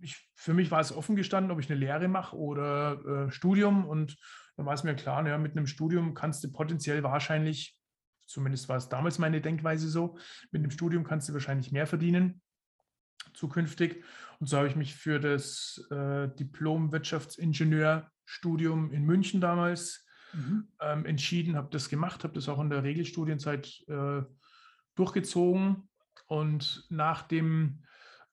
[0.00, 3.84] Ich, für mich war es offen gestanden, ob ich eine Lehre mache oder äh, Studium
[3.86, 4.16] und
[4.58, 7.78] dann war es mir klar, ja, mit einem Studium kannst du potenziell wahrscheinlich,
[8.26, 10.18] zumindest war es damals meine Denkweise so,
[10.50, 12.42] mit einem Studium kannst du wahrscheinlich mehr verdienen
[13.34, 14.02] zukünftig.
[14.40, 20.68] Und so habe ich mich für das äh, Diplom-Wirtschaftsingenieurstudium in München damals mhm.
[20.80, 24.22] ähm, entschieden, habe das gemacht, habe das auch in der Regelstudienzeit äh,
[24.96, 25.88] durchgezogen.
[26.26, 27.84] Und nach dem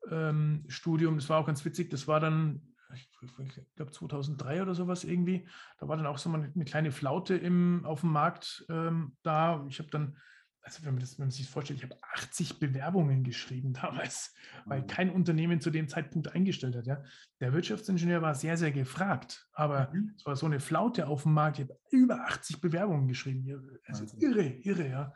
[0.09, 5.03] ähm, Studium, das war auch ganz witzig, das war dann ich glaube 2003 oder sowas
[5.03, 5.47] irgendwie.
[5.79, 9.65] Da war dann auch so mal eine kleine Flaute im, auf dem Markt ähm, da.
[9.69, 10.17] Ich habe dann,
[10.61, 14.33] also wenn man, das, wenn man sich das vorstellt, ich habe 80 Bewerbungen geschrieben damals,
[14.65, 14.87] weil mhm.
[14.87, 16.87] kein Unternehmen zu dem Zeitpunkt eingestellt hat.
[16.87, 17.03] Ja.
[17.39, 20.13] Der Wirtschaftsingenieur war sehr, sehr gefragt, aber mhm.
[20.15, 21.59] es war so eine Flaute auf dem Markt.
[21.59, 23.79] Ich habe über 80 Bewerbungen geschrieben.
[23.85, 25.13] Also irre, irre, ja.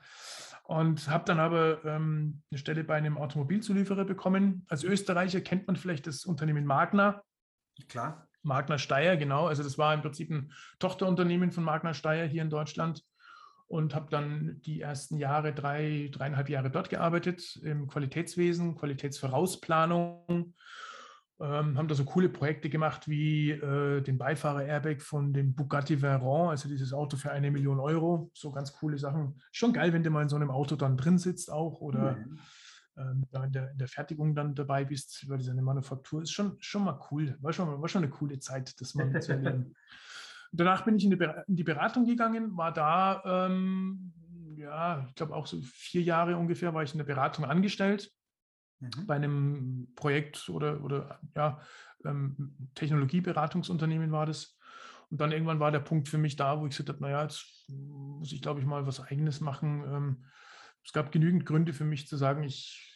[0.69, 4.67] Und habe dann aber ähm, eine Stelle bei einem Automobilzulieferer bekommen.
[4.67, 7.23] Als Österreicher kennt man vielleicht das Unternehmen Magna.
[7.87, 8.27] Klar.
[8.41, 9.47] Magna Steyr, genau.
[9.47, 13.03] Also das war im Prinzip ein Tochterunternehmen von Magna Steyr hier in Deutschland
[13.67, 20.55] und habe dann die ersten Jahre, drei, dreieinhalb Jahre dort gearbeitet im Qualitätswesen, Qualitätsvorausplanung.
[21.41, 26.49] Ähm, haben da so coole Projekte gemacht wie äh, den Beifahrer-Airbag von dem Bugatti Veyron,
[26.49, 28.29] also dieses Auto für eine Million Euro.
[28.33, 29.39] So ganz coole Sachen.
[29.51, 32.39] Schon geil, wenn du mal in so einem Auto dann drin sitzt auch oder mhm
[32.99, 36.83] ähm, in, der, in, der, Fertigung dann dabei bist, über diese Manufaktur, ist schon, schon
[36.83, 37.37] mal cool.
[37.41, 39.73] War schon, war schon eine coole Zeit, das mal zu erleben.
[40.51, 44.13] Danach bin ich in die, in die, Beratung gegangen, war da, ähm,
[44.57, 48.11] ja, ich glaube auch so vier Jahre ungefähr war ich in der Beratung angestellt.
[48.79, 49.07] Mhm.
[49.07, 51.61] Bei einem Projekt oder, oder ja,
[52.05, 54.57] ähm, Technologieberatungsunternehmen war das.
[55.09, 57.65] Und dann irgendwann war der Punkt für mich da, wo ich gesagt habe, naja, jetzt
[57.67, 59.83] muss ich, glaube ich, mal was Eigenes machen.
[59.87, 60.25] Ähm,
[60.83, 62.88] es gab genügend Gründe für mich zu sagen, ich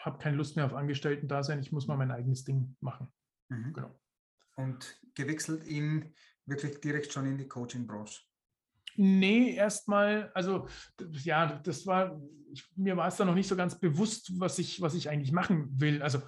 [0.00, 3.12] habe keine Lust mehr auf Angestellten-Dasein, ich muss mal mein eigenes Ding machen.
[3.48, 3.72] Mhm.
[3.72, 4.00] Genau.
[4.56, 6.12] Und gewechselt in
[6.46, 8.22] wirklich direkt schon in die Coaching-Branche?
[8.96, 10.66] Nee, erstmal, also
[11.12, 12.20] ja, das war,
[12.52, 15.32] ich, mir war es da noch nicht so ganz bewusst, was ich, was ich eigentlich
[15.32, 16.02] machen will.
[16.02, 16.20] Also,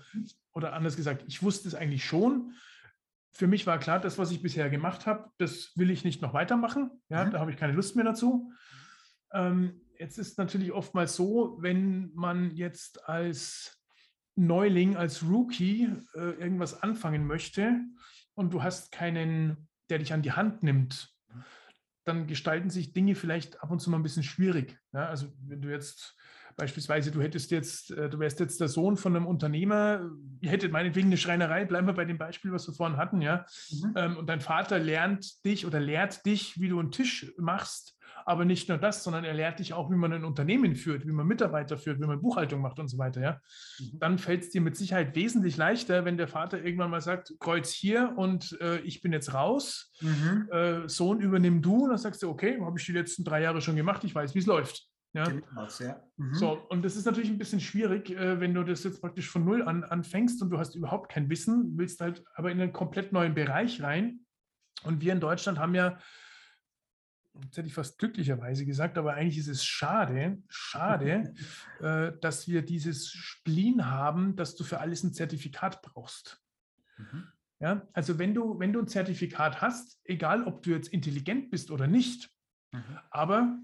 [0.52, 2.52] oder anders gesagt, ich wusste es eigentlich schon.
[3.32, 6.34] Für mich war klar, das, was ich bisher gemacht habe, das will ich nicht noch
[6.34, 6.90] weitermachen.
[7.08, 7.30] Ja, mhm.
[7.32, 8.52] da habe ich keine Lust mehr dazu.
[9.32, 13.82] Ähm, Jetzt ist natürlich oftmals so, wenn man jetzt als
[14.34, 17.80] Neuling, als Rookie äh, irgendwas anfangen möchte,
[18.34, 21.14] und du hast keinen, der dich an die Hand nimmt,
[22.04, 24.78] dann gestalten sich Dinge vielleicht ab und zu mal ein bisschen schwierig.
[24.92, 26.16] Ja, also wenn du jetzt
[26.56, 30.72] Beispielsweise, du hättest jetzt, äh, du wärst jetzt der Sohn von einem Unternehmer, ihr hättet
[30.72, 33.44] meinetwegen eine Schreinerei, bleiben wir bei dem Beispiel, was wir vorhin hatten, ja.
[33.70, 33.94] Mhm.
[33.96, 38.44] Ähm, und dein Vater lernt dich oder lehrt dich, wie du einen Tisch machst, aber
[38.44, 41.26] nicht nur das, sondern er lehrt dich auch, wie man ein Unternehmen führt, wie man
[41.26, 43.40] Mitarbeiter führt, wie man Buchhaltung macht und so weiter, ja.
[43.78, 43.98] Mhm.
[43.98, 47.70] Dann fällt es dir mit Sicherheit wesentlich leichter, wenn der Vater irgendwann mal sagt, Kreuz
[47.70, 50.48] hier und äh, ich bin jetzt raus, mhm.
[50.50, 53.60] äh, Sohn übernimm du, und dann sagst du, okay, habe ich die letzten drei Jahre
[53.60, 54.91] schon gemacht, ich weiß, wie es läuft.
[55.14, 55.30] Ja.
[55.56, 56.02] Aus, ja.
[56.16, 56.34] Mhm.
[56.34, 59.44] So, und das ist natürlich ein bisschen schwierig, äh, wenn du das jetzt praktisch von
[59.44, 63.12] null an anfängst und du hast überhaupt kein Wissen, willst halt aber in einen komplett
[63.12, 64.20] neuen Bereich rein.
[64.84, 65.98] Und wir in Deutschland haben ja,
[67.44, 71.34] jetzt hätte ich fast glücklicherweise gesagt, aber eigentlich ist es schade, schade,
[71.80, 76.42] äh, dass wir dieses Spleen haben, dass du für alles ein Zertifikat brauchst.
[76.96, 77.28] Mhm.
[77.60, 81.70] Ja, also wenn du, wenn du ein Zertifikat hast, egal ob du jetzt intelligent bist
[81.70, 82.30] oder nicht,
[82.72, 82.98] mhm.
[83.10, 83.58] aber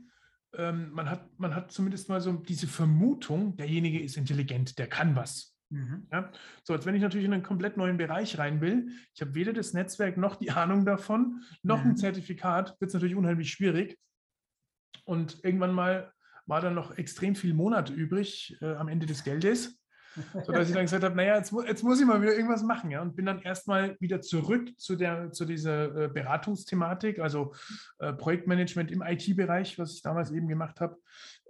[0.54, 5.16] ähm, man, hat, man hat zumindest mal so diese Vermutung, derjenige ist intelligent, der kann
[5.16, 5.54] was.
[5.70, 6.06] Mhm.
[6.10, 6.30] Ja?
[6.64, 9.52] So, als wenn ich natürlich in einen komplett neuen Bereich rein will, ich habe weder
[9.52, 11.90] das Netzwerk noch die Ahnung davon, noch mhm.
[11.90, 13.98] ein Zertifikat, wird es natürlich unheimlich schwierig.
[15.04, 16.12] Und irgendwann mal
[16.46, 19.77] war dann noch extrem viel Monat übrig äh, am Ende des Geldes
[20.44, 22.90] sodass ich dann gesagt habe, naja, jetzt, jetzt muss ich mal wieder irgendwas machen.
[22.90, 23.02] Ja?
[23.02, 27.54] Und bin dann erstmal wieder zurück zu, der, zu dieser äh, Beratungsthematik, also
[27.98, 30.96] äh, Projektmanagement im IT-Bereich, was ich damals eben gemacht habe.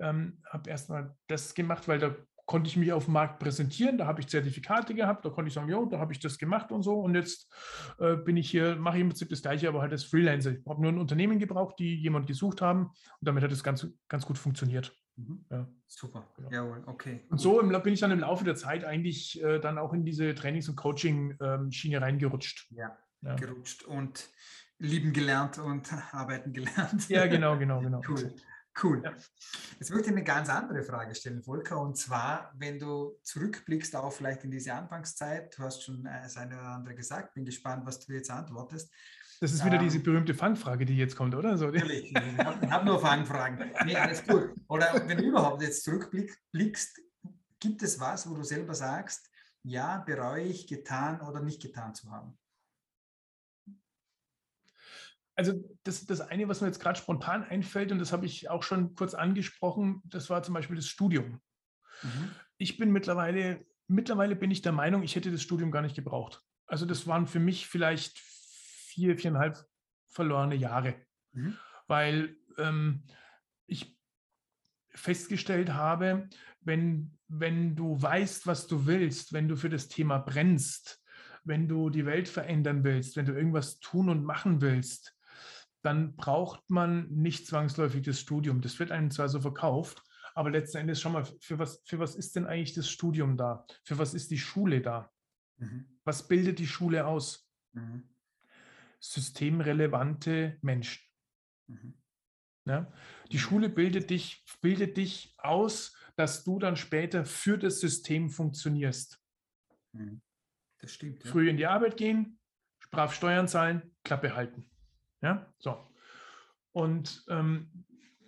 [0.01, 2.15] Ähm, habe erstmal das gemacht, weil da
[2.49, 5.55] konnte ich mich auf dem Markt präsentieren, da habe ich Zertifikate gehabt, da konnte ich
[5.55, 6.99] sagen, jo, da habe ich das gemacht und so.
[6.99, 7.53] Und jetzt
[7.99, 10.53] äh, bin ich hier, mache ich im Prinzip das Gleiche, aber halt als Freelancer.
[10.53, 13.87] Ich habe nur ein Unternehmen gebraucht, die jemand gesucht haben und damit hat es ganz,
[14.09, 14.97] ganz gut funktioniert.
[15.19, 15.45] Mhm.
[15.51, 15.69] Ja.
[15.89, 16.51] Super, genau.
[16.51, 17.25] jawohl, okay.
[17.29, 20.05] Und so im, bin ich dann im Laufe der Zeit eigentlich äh, dann auch in
[20.05, 22.69] diese Trainings- und Coaching-Schiene ähm, reingerutscht.
[22.71, 24.31] Ja, ja, gerutscht und
[24.79, 27.09] lieben gelernt und arbeiten gelernt.
[27.09, 28.01] Ja, genau, genau, genau.
[28.09, 28.33] Cool.
[28.81, 29.03] Cool.
[29.03, 29.13] Ja.
[29.81, 31.81] Jetzt möchte ich eine ganz andere Frage stellen, Volker.
[31.81, 36.55] Und zwar, wenn du zurückblickst auf vielleicht in diese Anfangszeit, du hast schon das eine
[36.55, 38.93] oder andere gesagt, bin gespannt, was du jetzt antwortest.
[39.41, 41.57] Das ist wieder ähm, diese berühmte Fangfrage, die jetzt kommt, oder?
[41.57, 43.71] So, natürlich, ich habe hab nur Fangfragen.
[43.85, 44.51] Nee, alles gut.
[44.69, 47.01] Oder wenn du überhaupt jetzt zurückblickst,
[47.61, 49.31] gibt es was, wo du selber sagst,
[49.63, 52.37] ja, bereue ich getan oder nicht getan zu haben?
[55.37, 55.53] Also
[55.85, 58.97] das, das eine, was mir jetzt gerade spontan einfällt, und das habe ich auch schon
[58.97, 61.41] kurz angesprochen, das war zum Beispiel das Studium.
[62.03, 62.33] Mhm.
[62.57, 66.43] Ich bin mittlerweile, mittlerweile bin ich der Meinung, ich hätte das Studium gar nicht gebraucht.
[66.67, 68.19] Also das waren für mich vielleicht
[68.99, 69.65] vier, viereinhalb
[70.09, 70.97] verlorene Jahre,
[71.33, 71.57] mhm.
[71.87, 73.05] weil ähm,
[73.67, 73.97] ich
[74.91, 76.29] festgestellt habe,
[76.61, 81.01] wenn, wenn du weißt, was du willst, wenn du für das Thema brennst,
[81.45, 85.17] wenn du die Welt verändern willst, wenn du irgendwas tun und machen willst,
[85.83, 88.61] dann braucht man nicht zwangsläufig das Studium.
[88.61, 90.03] Das wird einem zwar so verkauft,
[90.35, 93.65] aber letzten Endes schau mal, für was, für was ist denn eigentlich das Studium da?
[93.85, 95.09] Für was ist die Schule da?
[95.59, 96.01] Mhm.
[96.03, 97.49] Was bildet die Schule aus?
[97.75, 98.09] Mhm
[99.01, 101.03] systemrelevante Menschen.
[101.67, 101.95] Mhm.
[102.65, 102.93] Ja?
[103.31, 103.41] Die mhm.
[103.41, 109.21] Schule bildet dich, bildet dich aus, dass du dann später für das System funktionierst.
[109.93, 110.21] Mhm.
[110.79, 111.25] Das stimmt.
[111.25, 111.31] Ja.
[111.31, 112.39] Früh in die Arbeit gehen,
[112.91, 114.71] brav Steuern zahlen, Klappe halten.
[115.21, 115.93] Ja, so.
[116.73, 117.85] Und ähm,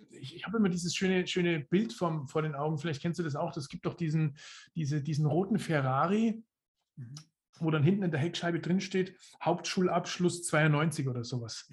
[0.09, 3.23] ich, ich habe immer dieses schöne, schöne Bild vom, vor den Augen, vielleicht kennst du
[3.23, 4.37] das auch, es gibt doch diesen,
[4.75, 6.43] diese, diesen roten Ferrari,
[6.97, 7.15] mhm
[7.61, 11.69] wo dann hinten in der Heckscheibe drin steht, Hauptschulabschluss 92 oder sowas.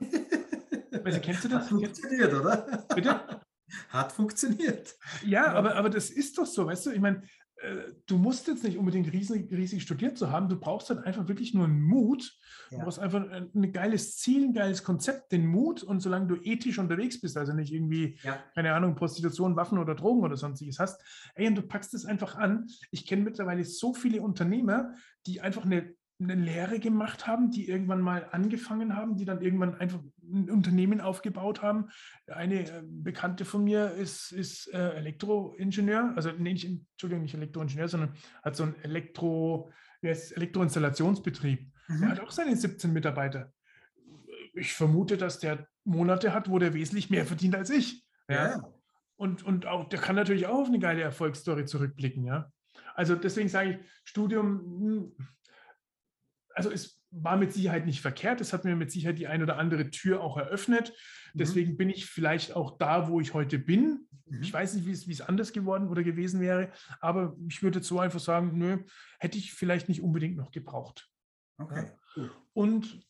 [0.00, 1.62] Weißt du, kennst du das?
[1.62, 2.86] Hat funktioniert, oder?
[2.94, 3.40] Bitte?
[3.88, 4.94] Hat funktioniert.
[5.24, 6.90] Ja, aber, aber das ist doch so, weißt du?
[6.92, 7.22] Ich meine,
[8.06, 11.54] du musst jetzt nicht unbedingt riesig, riesig studiert zu haben, du brauchst dann einfach wirklich
[11.54, 12.36] nur einen Mut.
[12.70, 12.78] Ja.
[12.78, 16.78] Du brauchst einfach ein geiles Ziel, ein geiles Konzept, den Mut und solange du ethisch
[16.78, 18.38] unterwegs bist, also nicht irgendwie, ja.
[18.54, 21.00] keine Ahnung, Prostitution, Waffen oder Drogen oder sonstiges hast,
[21.34, 22.66] ey, und du packst es einfach an.
[22.90, 24.92] Ich kenne mittlerweile so viele Unternehmer,
[25.26, 29.74] die einfach eine eine Lehre gemacht haben, die irgendwann mal angefangen haben, die dann irgendwann
[29.74, 30.00] einfach
[30.32, 31.88] ein Unternehmen aufgebaut haben.
[32.26, 37.88] Eine äh, Bekannte von mir ist, ist äh, Elektroingenieur, also nee, nicht, Entschuldigung, nicht Elektroingenieur,
[37.88, 39.70] sondern hat so ein Elektro,
[40.02, 41.70] Elektroinstallationsbetrieb.
[41.88, 42.02] Mhm.
[42.02, 43.52] Er hat auch seine 17 Mitarbeiter.
[44.54, 48.04] Ich vermute, dass der Monate hat, wo der wesentlich mehr verdient als ich.
[48.28, 48.50] Ja.
[48.50, 48.74] ja.
[49.16, 52.50] Und, und auch, der kann natürlich auch auf eine geile Erfolgsstory zurückblicken, ja.
[52.94, 55.26] Also deswegen sage ich, Studium, hm,
[56.54, 58.40] also es war mit Sicherheit nicht verkehrt.
[58.40, 60.92] Es hat mir mit Sicherheit die ein oder andere Tür auch eröffnet.
[61.32, 61.38] Mhm.
[61.38, 61.76] Deswegen mhm.
[61.76, 64.06] bin ich vielleicht auch da, wo ich heute bin.
[64.26, 64.42] Mhm.
[64.42, 67.82] Ich weiß nicht, wie es, wie es anders geworden oder gewesen wäre, aber ich würde
[67.82, 68.78] so einfach sagen, nö,
[69.20, 71.08] hätte ich vielleicht nicht unbedingt noch gebraucht.
[71.56, 71.86] Okay.
[72.16, 72.30] Ja.
[72.52, 73.06] und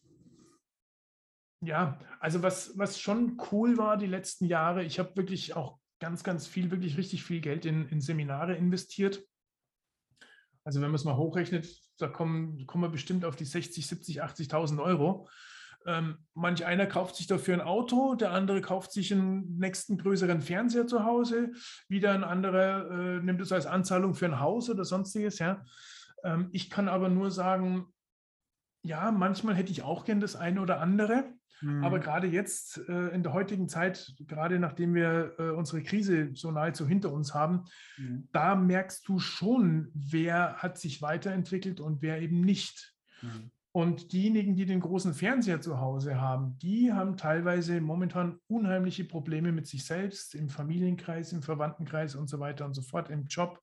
[1.63, 6.25] ja, also was, was schon cool war die letzten Jahre, ich habe wirklich auch ganz,
[6.25, 9.25] ganz viel, wirklich richtig viel Geld in, in Seminare investiert.
[10.65, 14.23] Also wenn man es mal hochrechnet, da kommen, kommen wir bestimmt auf die 60, 70,
[14.23, 15.29] 80.000 Euro.
[15.87, 20.41] Ähm, manch einer kauft sich dafür ein Auto, der andere kauft sich einen nächsten größeren
[20.41, 21.53] Fernseher zu Hause,
[21.89, 25.39] wieder ein anderer äh, nimmt es als Anzahlung für ein Haus oder sonstiges.
[25.39, 25.63] Ja.
[26.25, 27.93] Ähm, ich kann aber nur sagen,
[28.83, 31.34] ja, manchmal hätte ich auch gern das eine oder andere.
[31.61, 31.85] Mhm.
[31.85, 36.51] Aber gerade jetzt äh, in der heutigen Zeit, gerade nachdem wir äh, unsere Krise so
[36.51, 37.65] nahezu hinter uns haben,
[37.97, 38.29] mhm.
[38.33, 42.95] da merkst du schon, wer hat sich weiterentwickelt und wer eben nicht.
[43.23, 43.51] Mhm.
[43.77, 49.51] Und diejenigen, die den großen Fernseher zu Hause haben, die haben teilweise momentan unheimliche Probleme
[49.51, 53.61] mit sich selbst, im Familienkreis, im Verwandtenkreis und so weiter und so fort, im Job.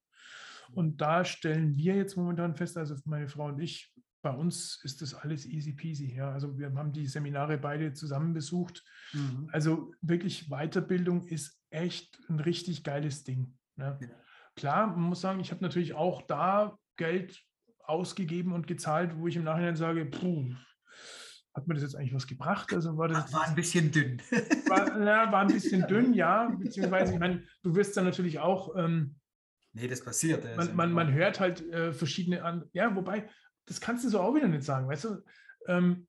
[0.73, 3.90] Und da stellen wir jetzt momentan fest, also meine Frau und ich,
[4.22, 6.15] bei uns ist das alles easy peasy.
[6.15, 6.32] Ja.
[6.32, 8.84] Also wir haben die Seminare beide zusammen besucht.
[9.13, 9.49] Mhm.
[9.51, 13.57] Also wirklich Weiterbildung ist echt ein richtig geiles Ding.
[13.76, 13.97] Ne?
[14.01, 14.07] Ja.
[14.55, 17.41] Klar, man muss sagen, ich habe natürlich auch da Geld
[17.80, 20.53] ausgegeben und gezahlt, wo ich im Nachhinein sage, puh,
[21.53, 22.74] hat mir das jetzt eigentlich was gebracht?
[22.74, 24.22] Also war das war ein bisschen dünn.
[24.69, 26.49] War, ja, war ein bisschen dünn, ja.
[26.57, 28.74] Beziehungsweise, ich meine, du wirst dann natürlich auch.
[28.78, 29.15] Ähm,
[29.74, 30.45] nee, das passiert.
[30.55, 32.63] Man, man, man, hört halt äh, verschiedene an.
[32.72, 33.30] Ja, wobei,
[33.66, 35.24] das kannst du so auch wieder nicht sagen, weißt du?
[35.68, 36.07] Ähm,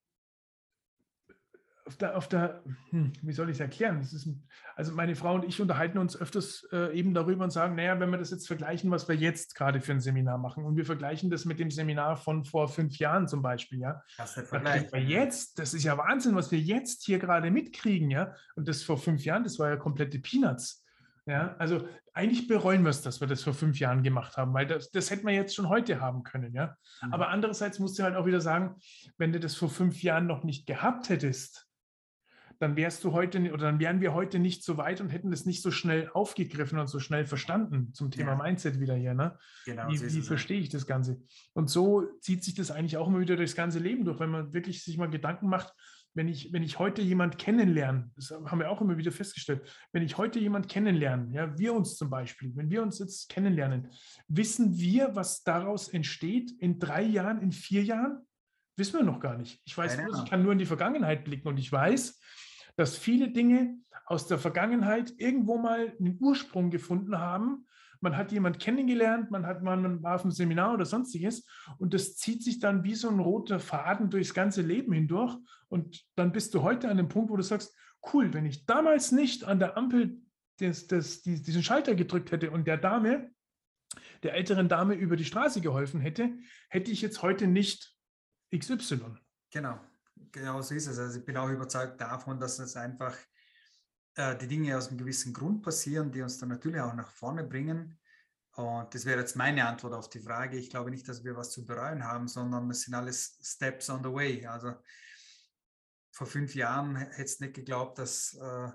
[1.84, 4.00] auf der, auf der hm, wie soll ich es erklären?
[4.00, 4.28] Ist,
[4.76, 8.10] also meine Frau und ich unterhalten uns öfters äh, eben darüber und sagen, naja, wenn
[8.10, 11.28] wir das jetzt vergleichen, was wir jetzt gerade für ein Seminar machen und wir vergleichen
[11.28, 14.02] das mit dem Seminar von vor fünf Jahren zum Beispiel, ja.
[14.16, 18.34] Das ist wir jetzt, das ist ja Wahnsinn, was wir jetzt hier gerade mitkriegen, ja.
[18.54, 20.81] Und das vor fünf Jahren, das war ja komplette Peanuts.
[21.26, 24.66] Ja, also eigentlich bereuen wir es, dass wir das vor fünf Jahren gemacht haben, weil
[24.66, 26.76] das, das hätten wir jetzt schon heute haben können, ja.
[27.02, 27.12] Mhm.
[27.12, 28.76] Aber andererseits musst du halt auch wieder sagen,
[29.18, 31.68] wenn du das vor fünf Jahren noch nicht gehabt hättest,
[32.62, 35.46] dann wärst du heute oder dann wären wir heute nicht so weit und hätten das
[35.46, 38.36] nicht so schnell aufgegriffen und so schnell verstanden zum Thema ja.
[38.36, 39.14] Mindset wieder hier.
[39.14, 39.36] Ne?
[39.64, 41.20] Genau, wie, wie verstehe ich das Ganze?
[41.54, 44.52] Und so zieht sich das eigentlich auch immer wieder durchs ganze Leben durch, wenn man
[44.52, 45.72] wirklich sich mal Gedanken macht,
[46.14, 50.02] wenn ich, wenn ich heute jemand kennenlerne, das haben wir auch immer wieder festgestellt, wenn
[50.02, 53.88] ich heute jemand kennenlerne, ja, wir uns zum Beispiel, wenn wir uns jetzt kennenlernen,
[54.28, 58.26] wissen wir, was daraus entsteht in drei Jahren, in vier Jahren?
[58.76, 59.60] Wissen wir noch gar nicht.
[59.64, 62.20] Ich weiß, ich kann nur in die Vergangenheit blicken und ich weiß,
[62.76, 67.66] dass viele Dinge aus der Vergangenheit irgendwo mal einen Ursprung gefunden haben
[68.02, 71.46] man hat jemanden kennengelernt, man hat man war auf einem Seminar oder sonstiges
[71.78, 75.36] und das zieht sich dann wie so ein roter Faden durchs ganze Leben hindurch
[75.68, 77.74] und dann bist du heute an dem Punkt, wo du sagst,
[78.12, 80.20] cool, wenn ich damals nicht an der Ampel
[80.60, 83.30] des, des, diesen Schalter gedrückt hätte und der Dame,
[84.22, 86.32] der älteren Dame über die Straße geholfen hätte,
[86.68, 87.96] hätte ich jetzt heute nicht
[88.56, 89.16] XY.
[89.50, 89.78] Genau,
[90.30, 90.98] genau so ist es.
[90.98, 93.16] Also ich bin auch überzeugt davon, dass es einfach
[94.14, 97.44] äh, die Dinge aus einem gewissen Grund passieren, die uns dann natürlich auch nach vorne
[97.44, 97.98] bringen.
[98.54, 100.58] Und das wäre jetzt meine Antwort auf die Frage.
[100.58, 104.02] Ich glaube nicht, dass wir was zu bereuen haben, sondern es sind alles Steps on
[104.02, 104.46] the way.
[104.46, 104.74] Also
[106.10, 108.68] vor fünf Jahren hättest du nicht geglaubt, dass, äh,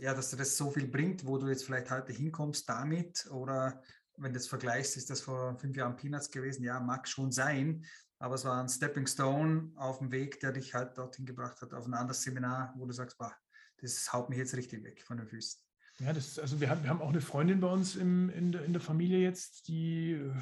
[0.00, 3.26] ja, dass dir das so viel bringt, wo du jetzt vielleicht heute hinkommst damit.
[3.32, 3.82] Oder
[4.16, 6.62] wenn du das vergleichst, ist das vor fünf Jahren Peanuts gewesen.
[6.62, 7.84] Ja, mag schon sein.
[8.20, 11.74] Aber es war ein Stepping Stone auf dem Weg, der dich halt dorthin gebracht hat,
[11.74, 13.36] auf ein anderes Seminar, wo du sagst, bah,
[13.80, 15.60] das haut mich jetzt richtig weg von den Füßen.
[16.00, 18.64] Ja, das, also wir haben, wir haben auch eine Freundin bei uns im, in, der,
[18.64, 20.32] in der Familie jetzt, die, äh,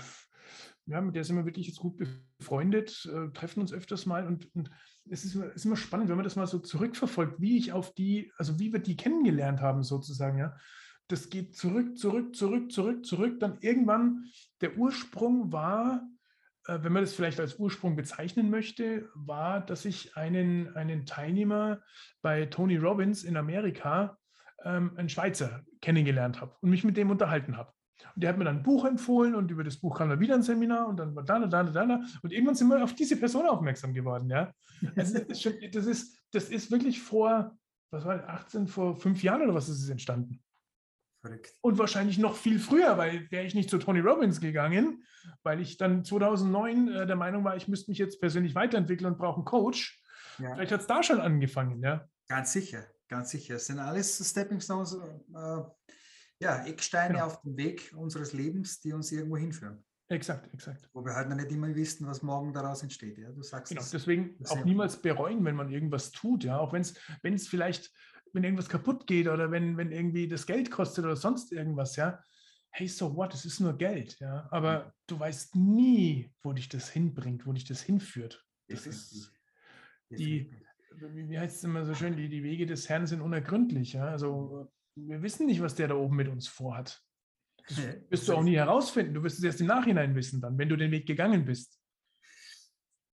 [0.87, 1.97] ja, mit der sind wir wirklich jetzt gut
[2.39, 4.71] befreundet, äh, treffen uns öfters mal und, und
[5.09, 8.33] es ist, ist immer spannend, wenn man das mal so zurückverfolgt, wie ich auf die,
[8.37, 10.57] also wie wir die kennengelernt haben sozusagen, ja.
[11.09, 13.39] Das geht zurück, zurück, zurück, zurück, zurück.
[13.39, 14.25] Dann irgendwann
[14.61, 16.03] der Ursprung war,
[16.69, 21.81] wenn man das vielleicht als Ursprung bezeichnen möchte, war, dass ich einen, einen Teilnehmer
[22.23, 24.19] bei Tony Robbins in Amerika,
[24.65, 27.73] ähm, einen Schweizer, kennengelernt habe und mich mit dem unterhalten habe.
[28.15, 30.35] Und der hat mir dann ein Buch empfohlen und über das Buch kam dann wieder
[30.35, 32.01] ein Seminar und dann war da, da, da, da.
[32.23, 34.29] Und irgendwann sind wir auf diese Person aufmerksam geworden.
[34.31, 34.53] Ja?
[34.97, 37.57] Also das, ist das, ist, das ist wirklich vor,
[37.91, 40.43] was war das, 18, vor fünf Jahren oder was ist es entstanden?
[41.27, 41.53] Verrückt.
[41.61, 45.05] Und wahrscheinlich noch viel früher, weil wäre ich nicht zu Tony Robbins gegangen,
[45.43, 49.19] weil ich dann 2009 äh, der Meinung war, ich müsste mich jetzt persönlich weiterentwickeln und
[49.19, 50.03] brauche einen Coach.
[50.39, 50.55] Ja.
[50.55, 52.09] Vielleicht hat es da schon angefangen, ja?
[52.29, 53.57] Ganz sicher, ganz sicher.
[53.57, 55.63] Es sind alles Stepping Stones, äh,
[56.39, 57.27] ja, Ecksteine genau.
[57.27, 59.85] auf dem Weg unseres Lebens, die uns irgendwo hinführen.
[60.09, 60.89] Exakt, exakt.
[60.93, 63.19] Wo wir halt noch nicht immer wissen, was morgen daraus entsteht.
[63.19, 63.33] Ja?
[63.33, 66.83] Du sagst genau, deswegen auch niemals bereuen, wenn man irgendwas tut, ja, auch wenn
[67.35, 67.93] es vielleicht
[68.37, 72.23] wenn irgendwas kaputt geht oder wenn, wenn irgendwie das Geld kostet oder sonst irgendwas, ja,
[72.71, 76.91] hey, so what, es ist nur Geld, ja, aber du weißt nie, wo dich das
[76.91, 78.45] hinbringt, wo dich das hinführt.
[78.69, 79.33] Das ist
[80.11, 80.53] die,
[81.01, 83.95] wie heißt es immer so schön, die, die Wege des Herrn sind unergründlich.
[83.95, 84.07] Ja?
[84.09, 87.03] Also wir wissen nicht, was der da oben mit uns vorhat.
[87.69, 87.79] Das
[88.11, 89.15] wirst du auch nie herausfinden.
[89.15, 91.81] Du wirst es erst im Nachhinein wissen, dann, wenn du den Weg gegangen bist.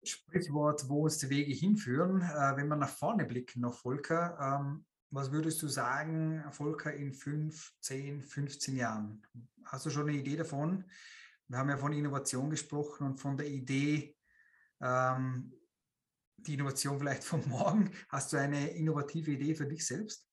[0.04, 2.22] Sprichwort, wo uns die Wege hinführen.
[2.22, 7.14] Äh, wenn wir nach vorne blicken, noch Volker, ähm, was würdest du sagen, Volker, in
[7.14, 9.26] 5, 10, 15 Jahren?
[9.66, 10.86] Hast du schon eine Idee davon?
[11.48, 14.16] Wir haben ja von Innovation gesprochen und von der Idee,
[14.82, 15.52] ähm,
[16.38, 17.92] die Innovation vielleicht von morgen.
[18.10, 20.28] Hast du eine innovative Idee für dich selbst?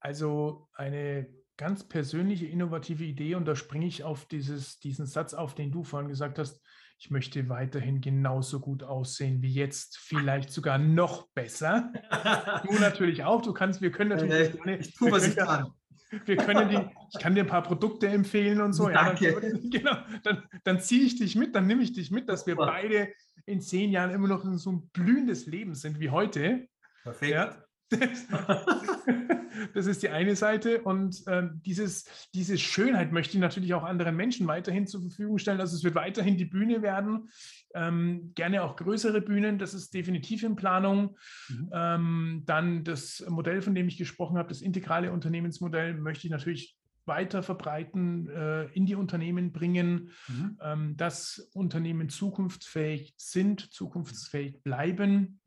[0.00, 5.54] Also eine ganz persönliche innovative Idee und da springe ich auf dieses, diesen Satz auf,
[5.54, 6.60] den du vorhin gesagt hast,
[7.02, 11.92] ich möchte weiterhin genauso gut aussehen wie jetzt, vielleicht sogar noch besser.
[12.64, 14.54] du natürlich auch, du kannst, wir können natürlich.
[14.64, 15.72] Äh, ich tue, was ich kann.
[16.26, 18.86] Wir können die, ich kann dir ein paar Produkte empfehlen und so.
[18.86, 19.32] Danke.
[19.32, 22.46] Ja, dann, genau, dann, dann ziehe ich dich mit, dann nehme ich dich mit, dass
[22.46, 23.14] wir beide
[23.46, 26.68] in zehn Jahren immer noch in so ein blühendes Leben sind wie heute.
[27.02, 27.32] Perfekt.
[27.32, 27.64] Ja,
[29.74, 30.82] das ist die eine Seite.
[30.82, 35.60] Und äh, dieses, diese Schönheit möchte ich natürlich auch anderen Menschen weiterhin zur Verfügung stellen.
[35.60, 37.28] Also es wird weiterhin die Bühne werden.
[37.74, 41.16] Ähm, gerne auch größere Bühnen, das ist definitiv in Planung.
[41.48, 41.70] Mhm.
[41.72, 46.76] Ähm, dann das Modell, von dem ich gesprochen habe, das integrale Unternehmensmodell, möchte ich natürlich
[47.04, 50.58] weiter verbreiten, äh, in die Unternehmen bringen, mhm.
[50.62, 55.40] ähm, dass Unternehmen zukunftsfähig sind, zukunftsfähig bleiben.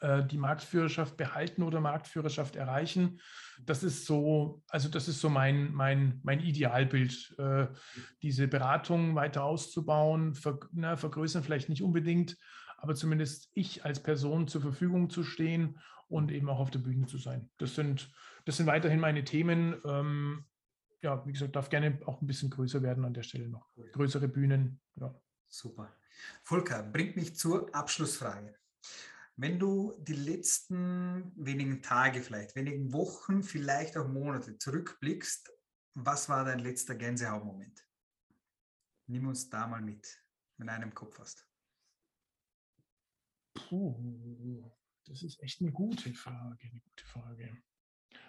[0.00, 3.20] Äh, die Marktführerschaft behalten oder Marktführerschaft erreichen.
[3.66, 7.66] Das ist so, also das ist so mein, mein, mein Idealbild, äh,
[8.22, 12.38] diese Beratung weiter auszubauen, ver, na, vergrößern vielleicht nicht unbedingt,
[12.78, 15.78] aber zumindest ich als Person zur Verfügung zu stehen
[16.08, 17.50] und eben auch auf der Bühne zu sein.
[17.58, 18.10] Das sind,
[18.46, 19.82] das sind weiterhin meine Themen.
[19.84, 20.46] Ähm,
[21.02, 23.68] ja, wie gesagt, darf gerne auch ein bisschen größer werden an der Stelle noch.
[23.92, 24.80] Größere Bühnen.
[24.96, 25.14] Ja.
[25.46, 25.94] Super.
[26.42, 28.54] Volker, bringt mich zur Abschlussfrage.
[29.42, 35.50] Wenn du die letzten wenigen Tage, vielleicht wenigen Wochen, vielleicht auch Monate zurückblickst,
[35.94, 37.88] was war dein letzter Gänsehautmoment?
[39.06, 40.22] Nimm uns da mal mit,
[40.58, 41.48] wenn du einen Kopf hast.
[43.54, 44.70] Puh,
[45.06, 47.56] das ist echt eine gute Frage, eine gute Frage.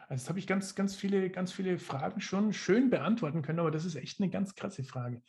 [0.07, 3.71] Also, jetzt habe ich ganz, ganz viele, ganz viele Fragen schon schön beantworten können, aber
[3.71, 5.21] das ist echt eine ganz krasse Frage.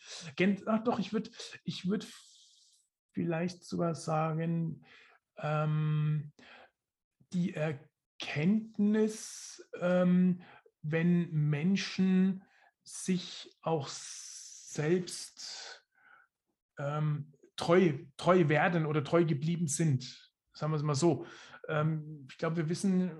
[0.66, 1.32] Ach doch, ich würde,
[1.64, 2.06] ich würde
[3.10, 4.84] vielleicht sogar sagen,
[5.38, 6.32] ähm,
[7.32, 10.42] die Erkenntnis, ähm,
[10.82, 12.44] wenn Menschen
[12.84, 15.84] sich auch selbst
[16.78, 20.32] ähm, treu, treu werden oder treu geblieben sind.
[20.52, 21.26] Sagen wir es mal so.
[21.68, 23.12] Ähm, ich glaube, wir wissen,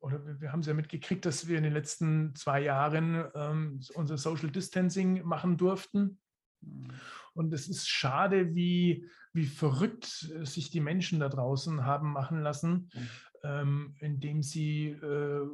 [0.00, 4.16] oder wir haben es ja mitgekriegt, dass wir in den letzten zwei Jahren ähm, unser
[4.16, 6.20] Social Distancing machen durften.
[6.60, 6.88] Mhm.
[7.36, 12.40] Und es ist schade, wie, wie verrückt äh, sich die Menschen da draußen haben machen
[12.40, 13.08] lassen, mhm.
[13.44, 15.46] ähm, indem sie äh,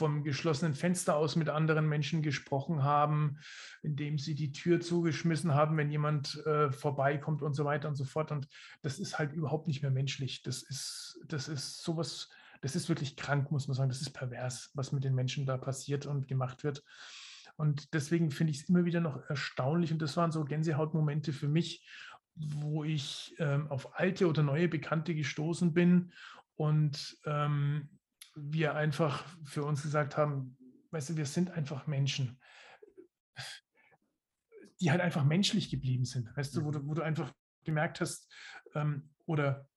[0.00, 3.36] vom geschlossenen Fenster aus mit anderen Menschen gesprochen haben,
[3.82, 8.04] indem sie die Tür zugeschmissen haben, wenn jemand äh, vorbeikommt und so weiter und so
[8.04, 8.32] fort.
[8.32, 8.48] Und
[8.80, 10.42] das ist halt überhaupt nicht mehr menschlich.
[10.42, 12.30] Das ist, das ist sowas,
[12.62, 13.90] das ist wirklich krank, muss man sagen.
[13.90, 16.82] Das ist pervers, was mit den Menschen da passiert und gemacht wird.
[17.60, 19.92] Und deswegen finde ich es immer wieder noch erstaunlich.
[19.92, 21.86] Und das waren so Gänsehautmomente für mich,
[22.34, 26.10] wo ich ähm, auf alte oder neue Bekannte gestoßen bin
[26.56, 27.90] und ähm,
[28.34, 30.56] wir einfach für uns gesagt haben,
[30.90, 32.40] weißt du, wir sind einfach Menschen,
[34.80, 37.30] die halt einfach menschlich geblieben sind, weißt du, wo du, wo du einfach
[37.64, 38.32] gemerkt hast
[38.74, 39.68] ähm, oder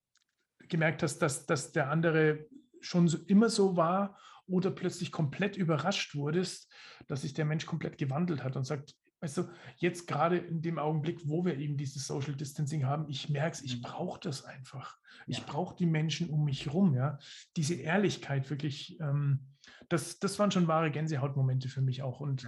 [0.69, 2.47] gemerkt hast, dass, dass der andere
[2.79, 4.17] schon so, immer so war
[4.47, 6.71] oder plötzlich komplett überrascht wurdest,
[7.07, 10.77] dass sich der Mensch komplett gewandelt hat und sagt, weißt du, jetzt gerade in dem
[10.77, 13.83] Augenblick, wo wir eben dieses Social Distancing haben, ich merke es, ich mhm.
[13.83, 14.97] brauche das einfach.
[15.27, 15.43] Ich ja.
[15.47, 17.17] brauche die Menschen um mich herum, ja.
[17.55, 19.47] Diese Ehrlichkeit wirklich, ähm,
[19.87, 22.19] das, das waren schon wahre Gänsehautmomente für mich auch.
[22.19, 22.45] Und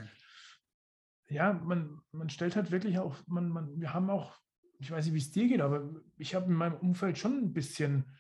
[1.30, 4.38] ja, man, man stellt halt wirklich auch, man, man, wir haben auch,
[4.80, 7.54] ich weiß nicht, wie es dir geht, aber ich habe in meinem Umfeld schon ein
[7.54, 8.12] bisschen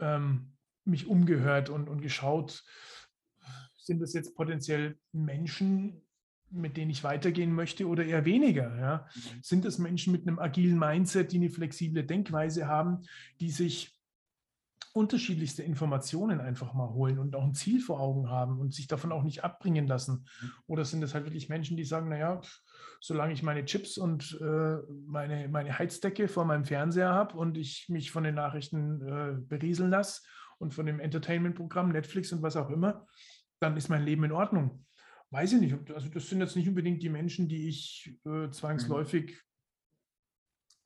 [0.00, 2.64] ähm, mich umgehört und, und geschaut,
[3.88, 6.02] sind das jetzt potenziell Menschen,
[6.50, 8.78] mit denen ich weitergehen möchte oder eher weniger?
[8.78, 9.08] Ja?
[9.14, 9.42] Mhm.
[9.42, 13.00] Sind es Menschen mit einem agilen Mindset, die eine flexible Denkweise haben,
[13.40, 13.98] die sich
[14.92, 19.10] unterschiedlichste Informationen einfach mal holen und auch ein Ziel vor Augen haben und sich davon
[19.10, 20.26] auch nicht abbringen lassen?
[20.40, 20.50] Mhm.
[20.66, 22.42] Oder sind es halt wirklich Menschen, die sagen, naja,
[23.00, 24.76] solange ich meine Chips und äh,
[25.06, 29.90] meine, meine Heizdecke vor meinem Fernseher habe und ich mich von den Nachrichten äh, berieseln
[29.90, 30.22] lasse
[30.58, 33.06] und von dem Entertainment-Programm, Netflix und was auch immer,
[33.60, 34.84] dann ist mein Leben in Ordnung.
[35.30, 35.90] Weiß ich nicht.
[35.90, 39.36] Also das sind jetzt nicht unbedingt die Menschen, die ich äh, zwangsläufig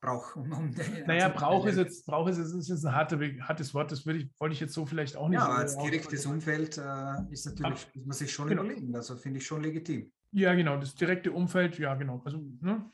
[0.03, 0.35] Brauch.
[0.35, 0.75] Um, um
[1.07, 4.53] naja, Brauch ist jetzt, Brauch ist, ist jetzt ein harte, hartes Wort, das ich, wollte
[4.53, 5.39] ich jetzt so vielleicht auch nicht.
[5.39, 8.63] Ja, als direktes Umfeld äh, ist natürlich, muss man sich schon genau.
[8.63, 10.11] überlegen, also finde ich schon legitim.
[10.31, 12.21] Ja, genau, das direkte Umfeld, ja, genau.
[12.25, 12.91] Also, ne?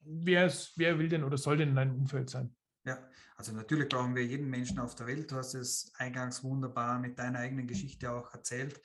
[0.00, 2.54] wer, ist, wer will denn oder soll denn in deinem Umfeld sein?
[2.86, 2.98] Ja,
[3.36, 5.30] also natürlich brauchen wir jeden Menschen auf der Welt.
[5.30, 8.80] Du hast es eingangs wunderbar mit deiner eigenen Geschichte auch erzählt.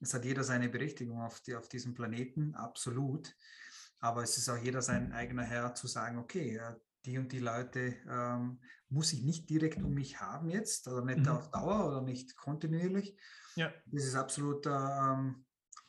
[0.00, 3.34] Es hat jeder seine Berechtigung auf, die, auf diesem Planeten, absolut.
[4.00, 6.60] Aber es ist auch jeder sein eigener Herr zu sagen, okay,
[7.04, 11.20] die und die Leute ähm, muss ich nicht direkt um mich haben jetzt, oder nicht
[11.20, 11.28] mhm.
[11.28, 13.18] auf Dauer oder nicht kontinuierlich.
[13.56, 13.72] Ja.
[13.86, 15.44] Das ist absolut, ähm,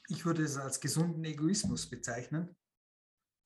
[0.08, 2.56] ich würde es als gesunden Egoismus bezeichnen.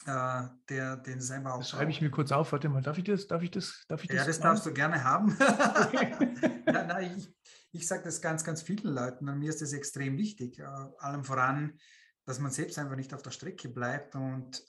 [0.06, 1.58] Äh, der, den einfach auch.
[1.60, 2.52] Das schreibe ich mir kurz auf.
[2.52, 3.28] Warte mal, darf ich das?
[3.28, 3.84] Darf ich das?
[3.88, 5.38] Darf ich das ja, das darfst du gerne haben.
[6.68, 7.36] ja, nein, ich,
[7.72, 10.60] ich sage das ganz, ganz vielen Leuten und mir ist das extrem wichtig.
[10.60, 10.64] Äh,
[11.00, 11.78] allem voran,
[12.26, 14.64] dass man selbst einfach nicht auf der Strecke bleibt und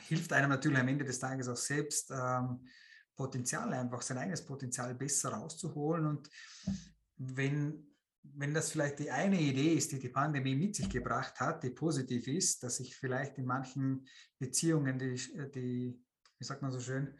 [0.00, 2.66] hilft einem natürlich am Ende des Tages auch selbst ähm,
[3.16, 6.06] Potenzial einfach, sein eigenes Potenzial besser rauszuholen.
[6.06, 6.30] Und
[7.16, 7.89] wenn
[8.22, 11.70] wenn das vielleicht die eine Idee ist, die die Pandemie mit sich gebracht hat, die
[11.70, 14.06] positiv ist, dass sich vielleicht in manchen
[14.38, 15.14] Beziehungen die,
[15.54, 16.02] die
[16.38, 17.14] wie sagt man so schön,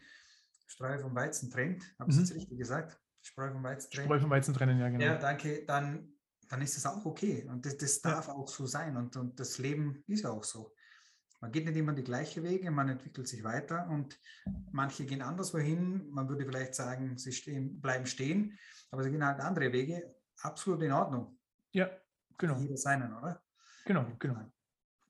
[0.67, 1.85] Streu vom Weizen trennt.
[1.99, 2.23] Habe ich mhm.
[2.23, 2.99] jetzt richtig gesagt?
[3.23, 4.07] Streu vom Weizen trennen.
[4.07, 5.05] Streu vom Weizen trennen, ja, genau.
[5.05, 5.65] Ja, danke.
[5.67, 6.15] Dann,
[6.49, 7.47] dann ist das auch okay.
[7.49, 8.97] Und das, das darf auch so sein.
[8.97, 10.75] Und, und das Leben ist auch so.
[11.41, 14.19] Man geht nicht immer die gleichen Wege, man entwickelt sich weiter und
[14.73, 16.09] manche gehen anderswo hin.
[16.11, 18.59] Man würde vielleicht sagen, sie stehen, bleiben stehen,
[18.91, 21.39] aber sie gehen halt andere Wege absolut in Ordnung.
[21.73, 21.91] Ja,
[22.39, 22.59] genau.
[22.59, 23.43] Jeder seinen, oder?
[23.85, 24.51] Genau, genau.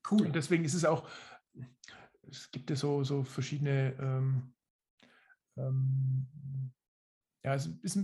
[0.09, 0.27] Cool.
[0.27, 1.07] Und deswegen ist es auch,
[2.29, 4.53] es gibt ja so, so verschiedene, ähm,
[5.57, 6.27] ähm,
[7.43, 7.99] ja, es ist,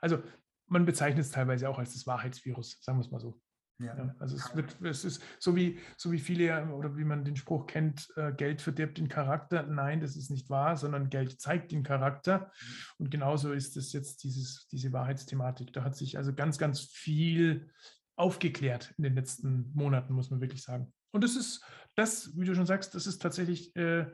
[0.00, 0.22] also
[0.66, 3.40] man bezeichnet es teilweise auch als das Wahrheitsvirus, sagen wir es mal so.
[3.78, 3.96] Ja.
[3.96, 4.14] ja.
[4.18, 7.66] also es wird, es ist so wie, so wie viele oder wie man den Spruch
[7.66, 9.64] kennt, äh, Geld verdirbt den Charakter.
[9.64, 12.38] Nein, das ist nicht wahr, sondern Geld zeigt den Charakter.
[12.38, 12.76] Mhm.
[12.98, 15.72] Und genauso ist es jetzt dieses, diese Wahrheitsthematik.
[15.72, 17.70] Da hat sich also ganz, ganz viel
[18.16, 20.92] aufgeklärt in den letzten Monaten, muss man wirklich sagen.
[21.10, 21.64] Und das ist,
[21.96, 24.06] das, wie du schon sagst, das ist tatsächlich äh,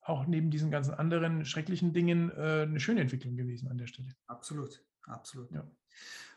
[0.00, 4.14] auch neben diesen ganzen anderen schrecklichen Dingen äh, eine schöne Entwicklung gewesen an der Stelle.
[4.26, 5.50] Absolut, absolut.
[5.50, 5.66] Ja.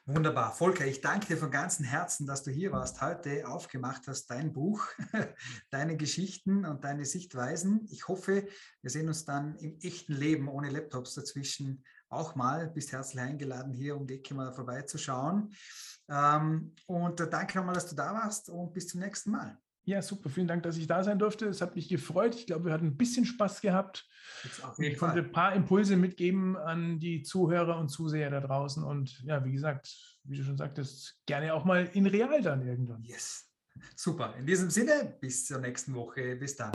[0.05, 0.53] Wunderbar.
[0.53, 4.53] Volker, ich danke dir von ganzem Herzen, dass du hier warst, heute aufgemacht hast, dein
[4.53, 4.88] Buch,
[5.70, 7.86] deine Geschichten und deine Sichtweisen.
[7.91, 8.47] Ich hoffe,
[8.82, 12.70] wir sehen uns dann im echten Leben ohne Laptops dazwischen auch mal.
[12.70, 15.53] Bist herzlich eingeladen, hier um die Ecke mal vorbeizuschauen.
[16.09, 19.59] Ähm, und danke nochmal, dass du da warst und bis zum nächsten Mal.
[19.90, 20.30] Ja, super.
[20.30, 21.48] Vielen Dank, dass ich da sein durfte.
[21.48, 22.36] Es hat mich gefreut.
[22.36, 24.08] Ich glaube, wir hatten ein bisschen Spaß gehabt.
[24.78, 28.84] Ich konnte ein paar Impulse mitgeben an die Zuhörer und Zuseher da draußen.
[28.84, 33.04] Und ja, wie gesagt, wie du schon sagtest, gerne auch mal in real dann irgendwann.
[33.04, 33.50] Yes.
[33.96, 34.36] Super.
[34.38, 36.36] In diesem Sinne, bis zur nächsten Woche.
[36.36, 36.72] Bis dann.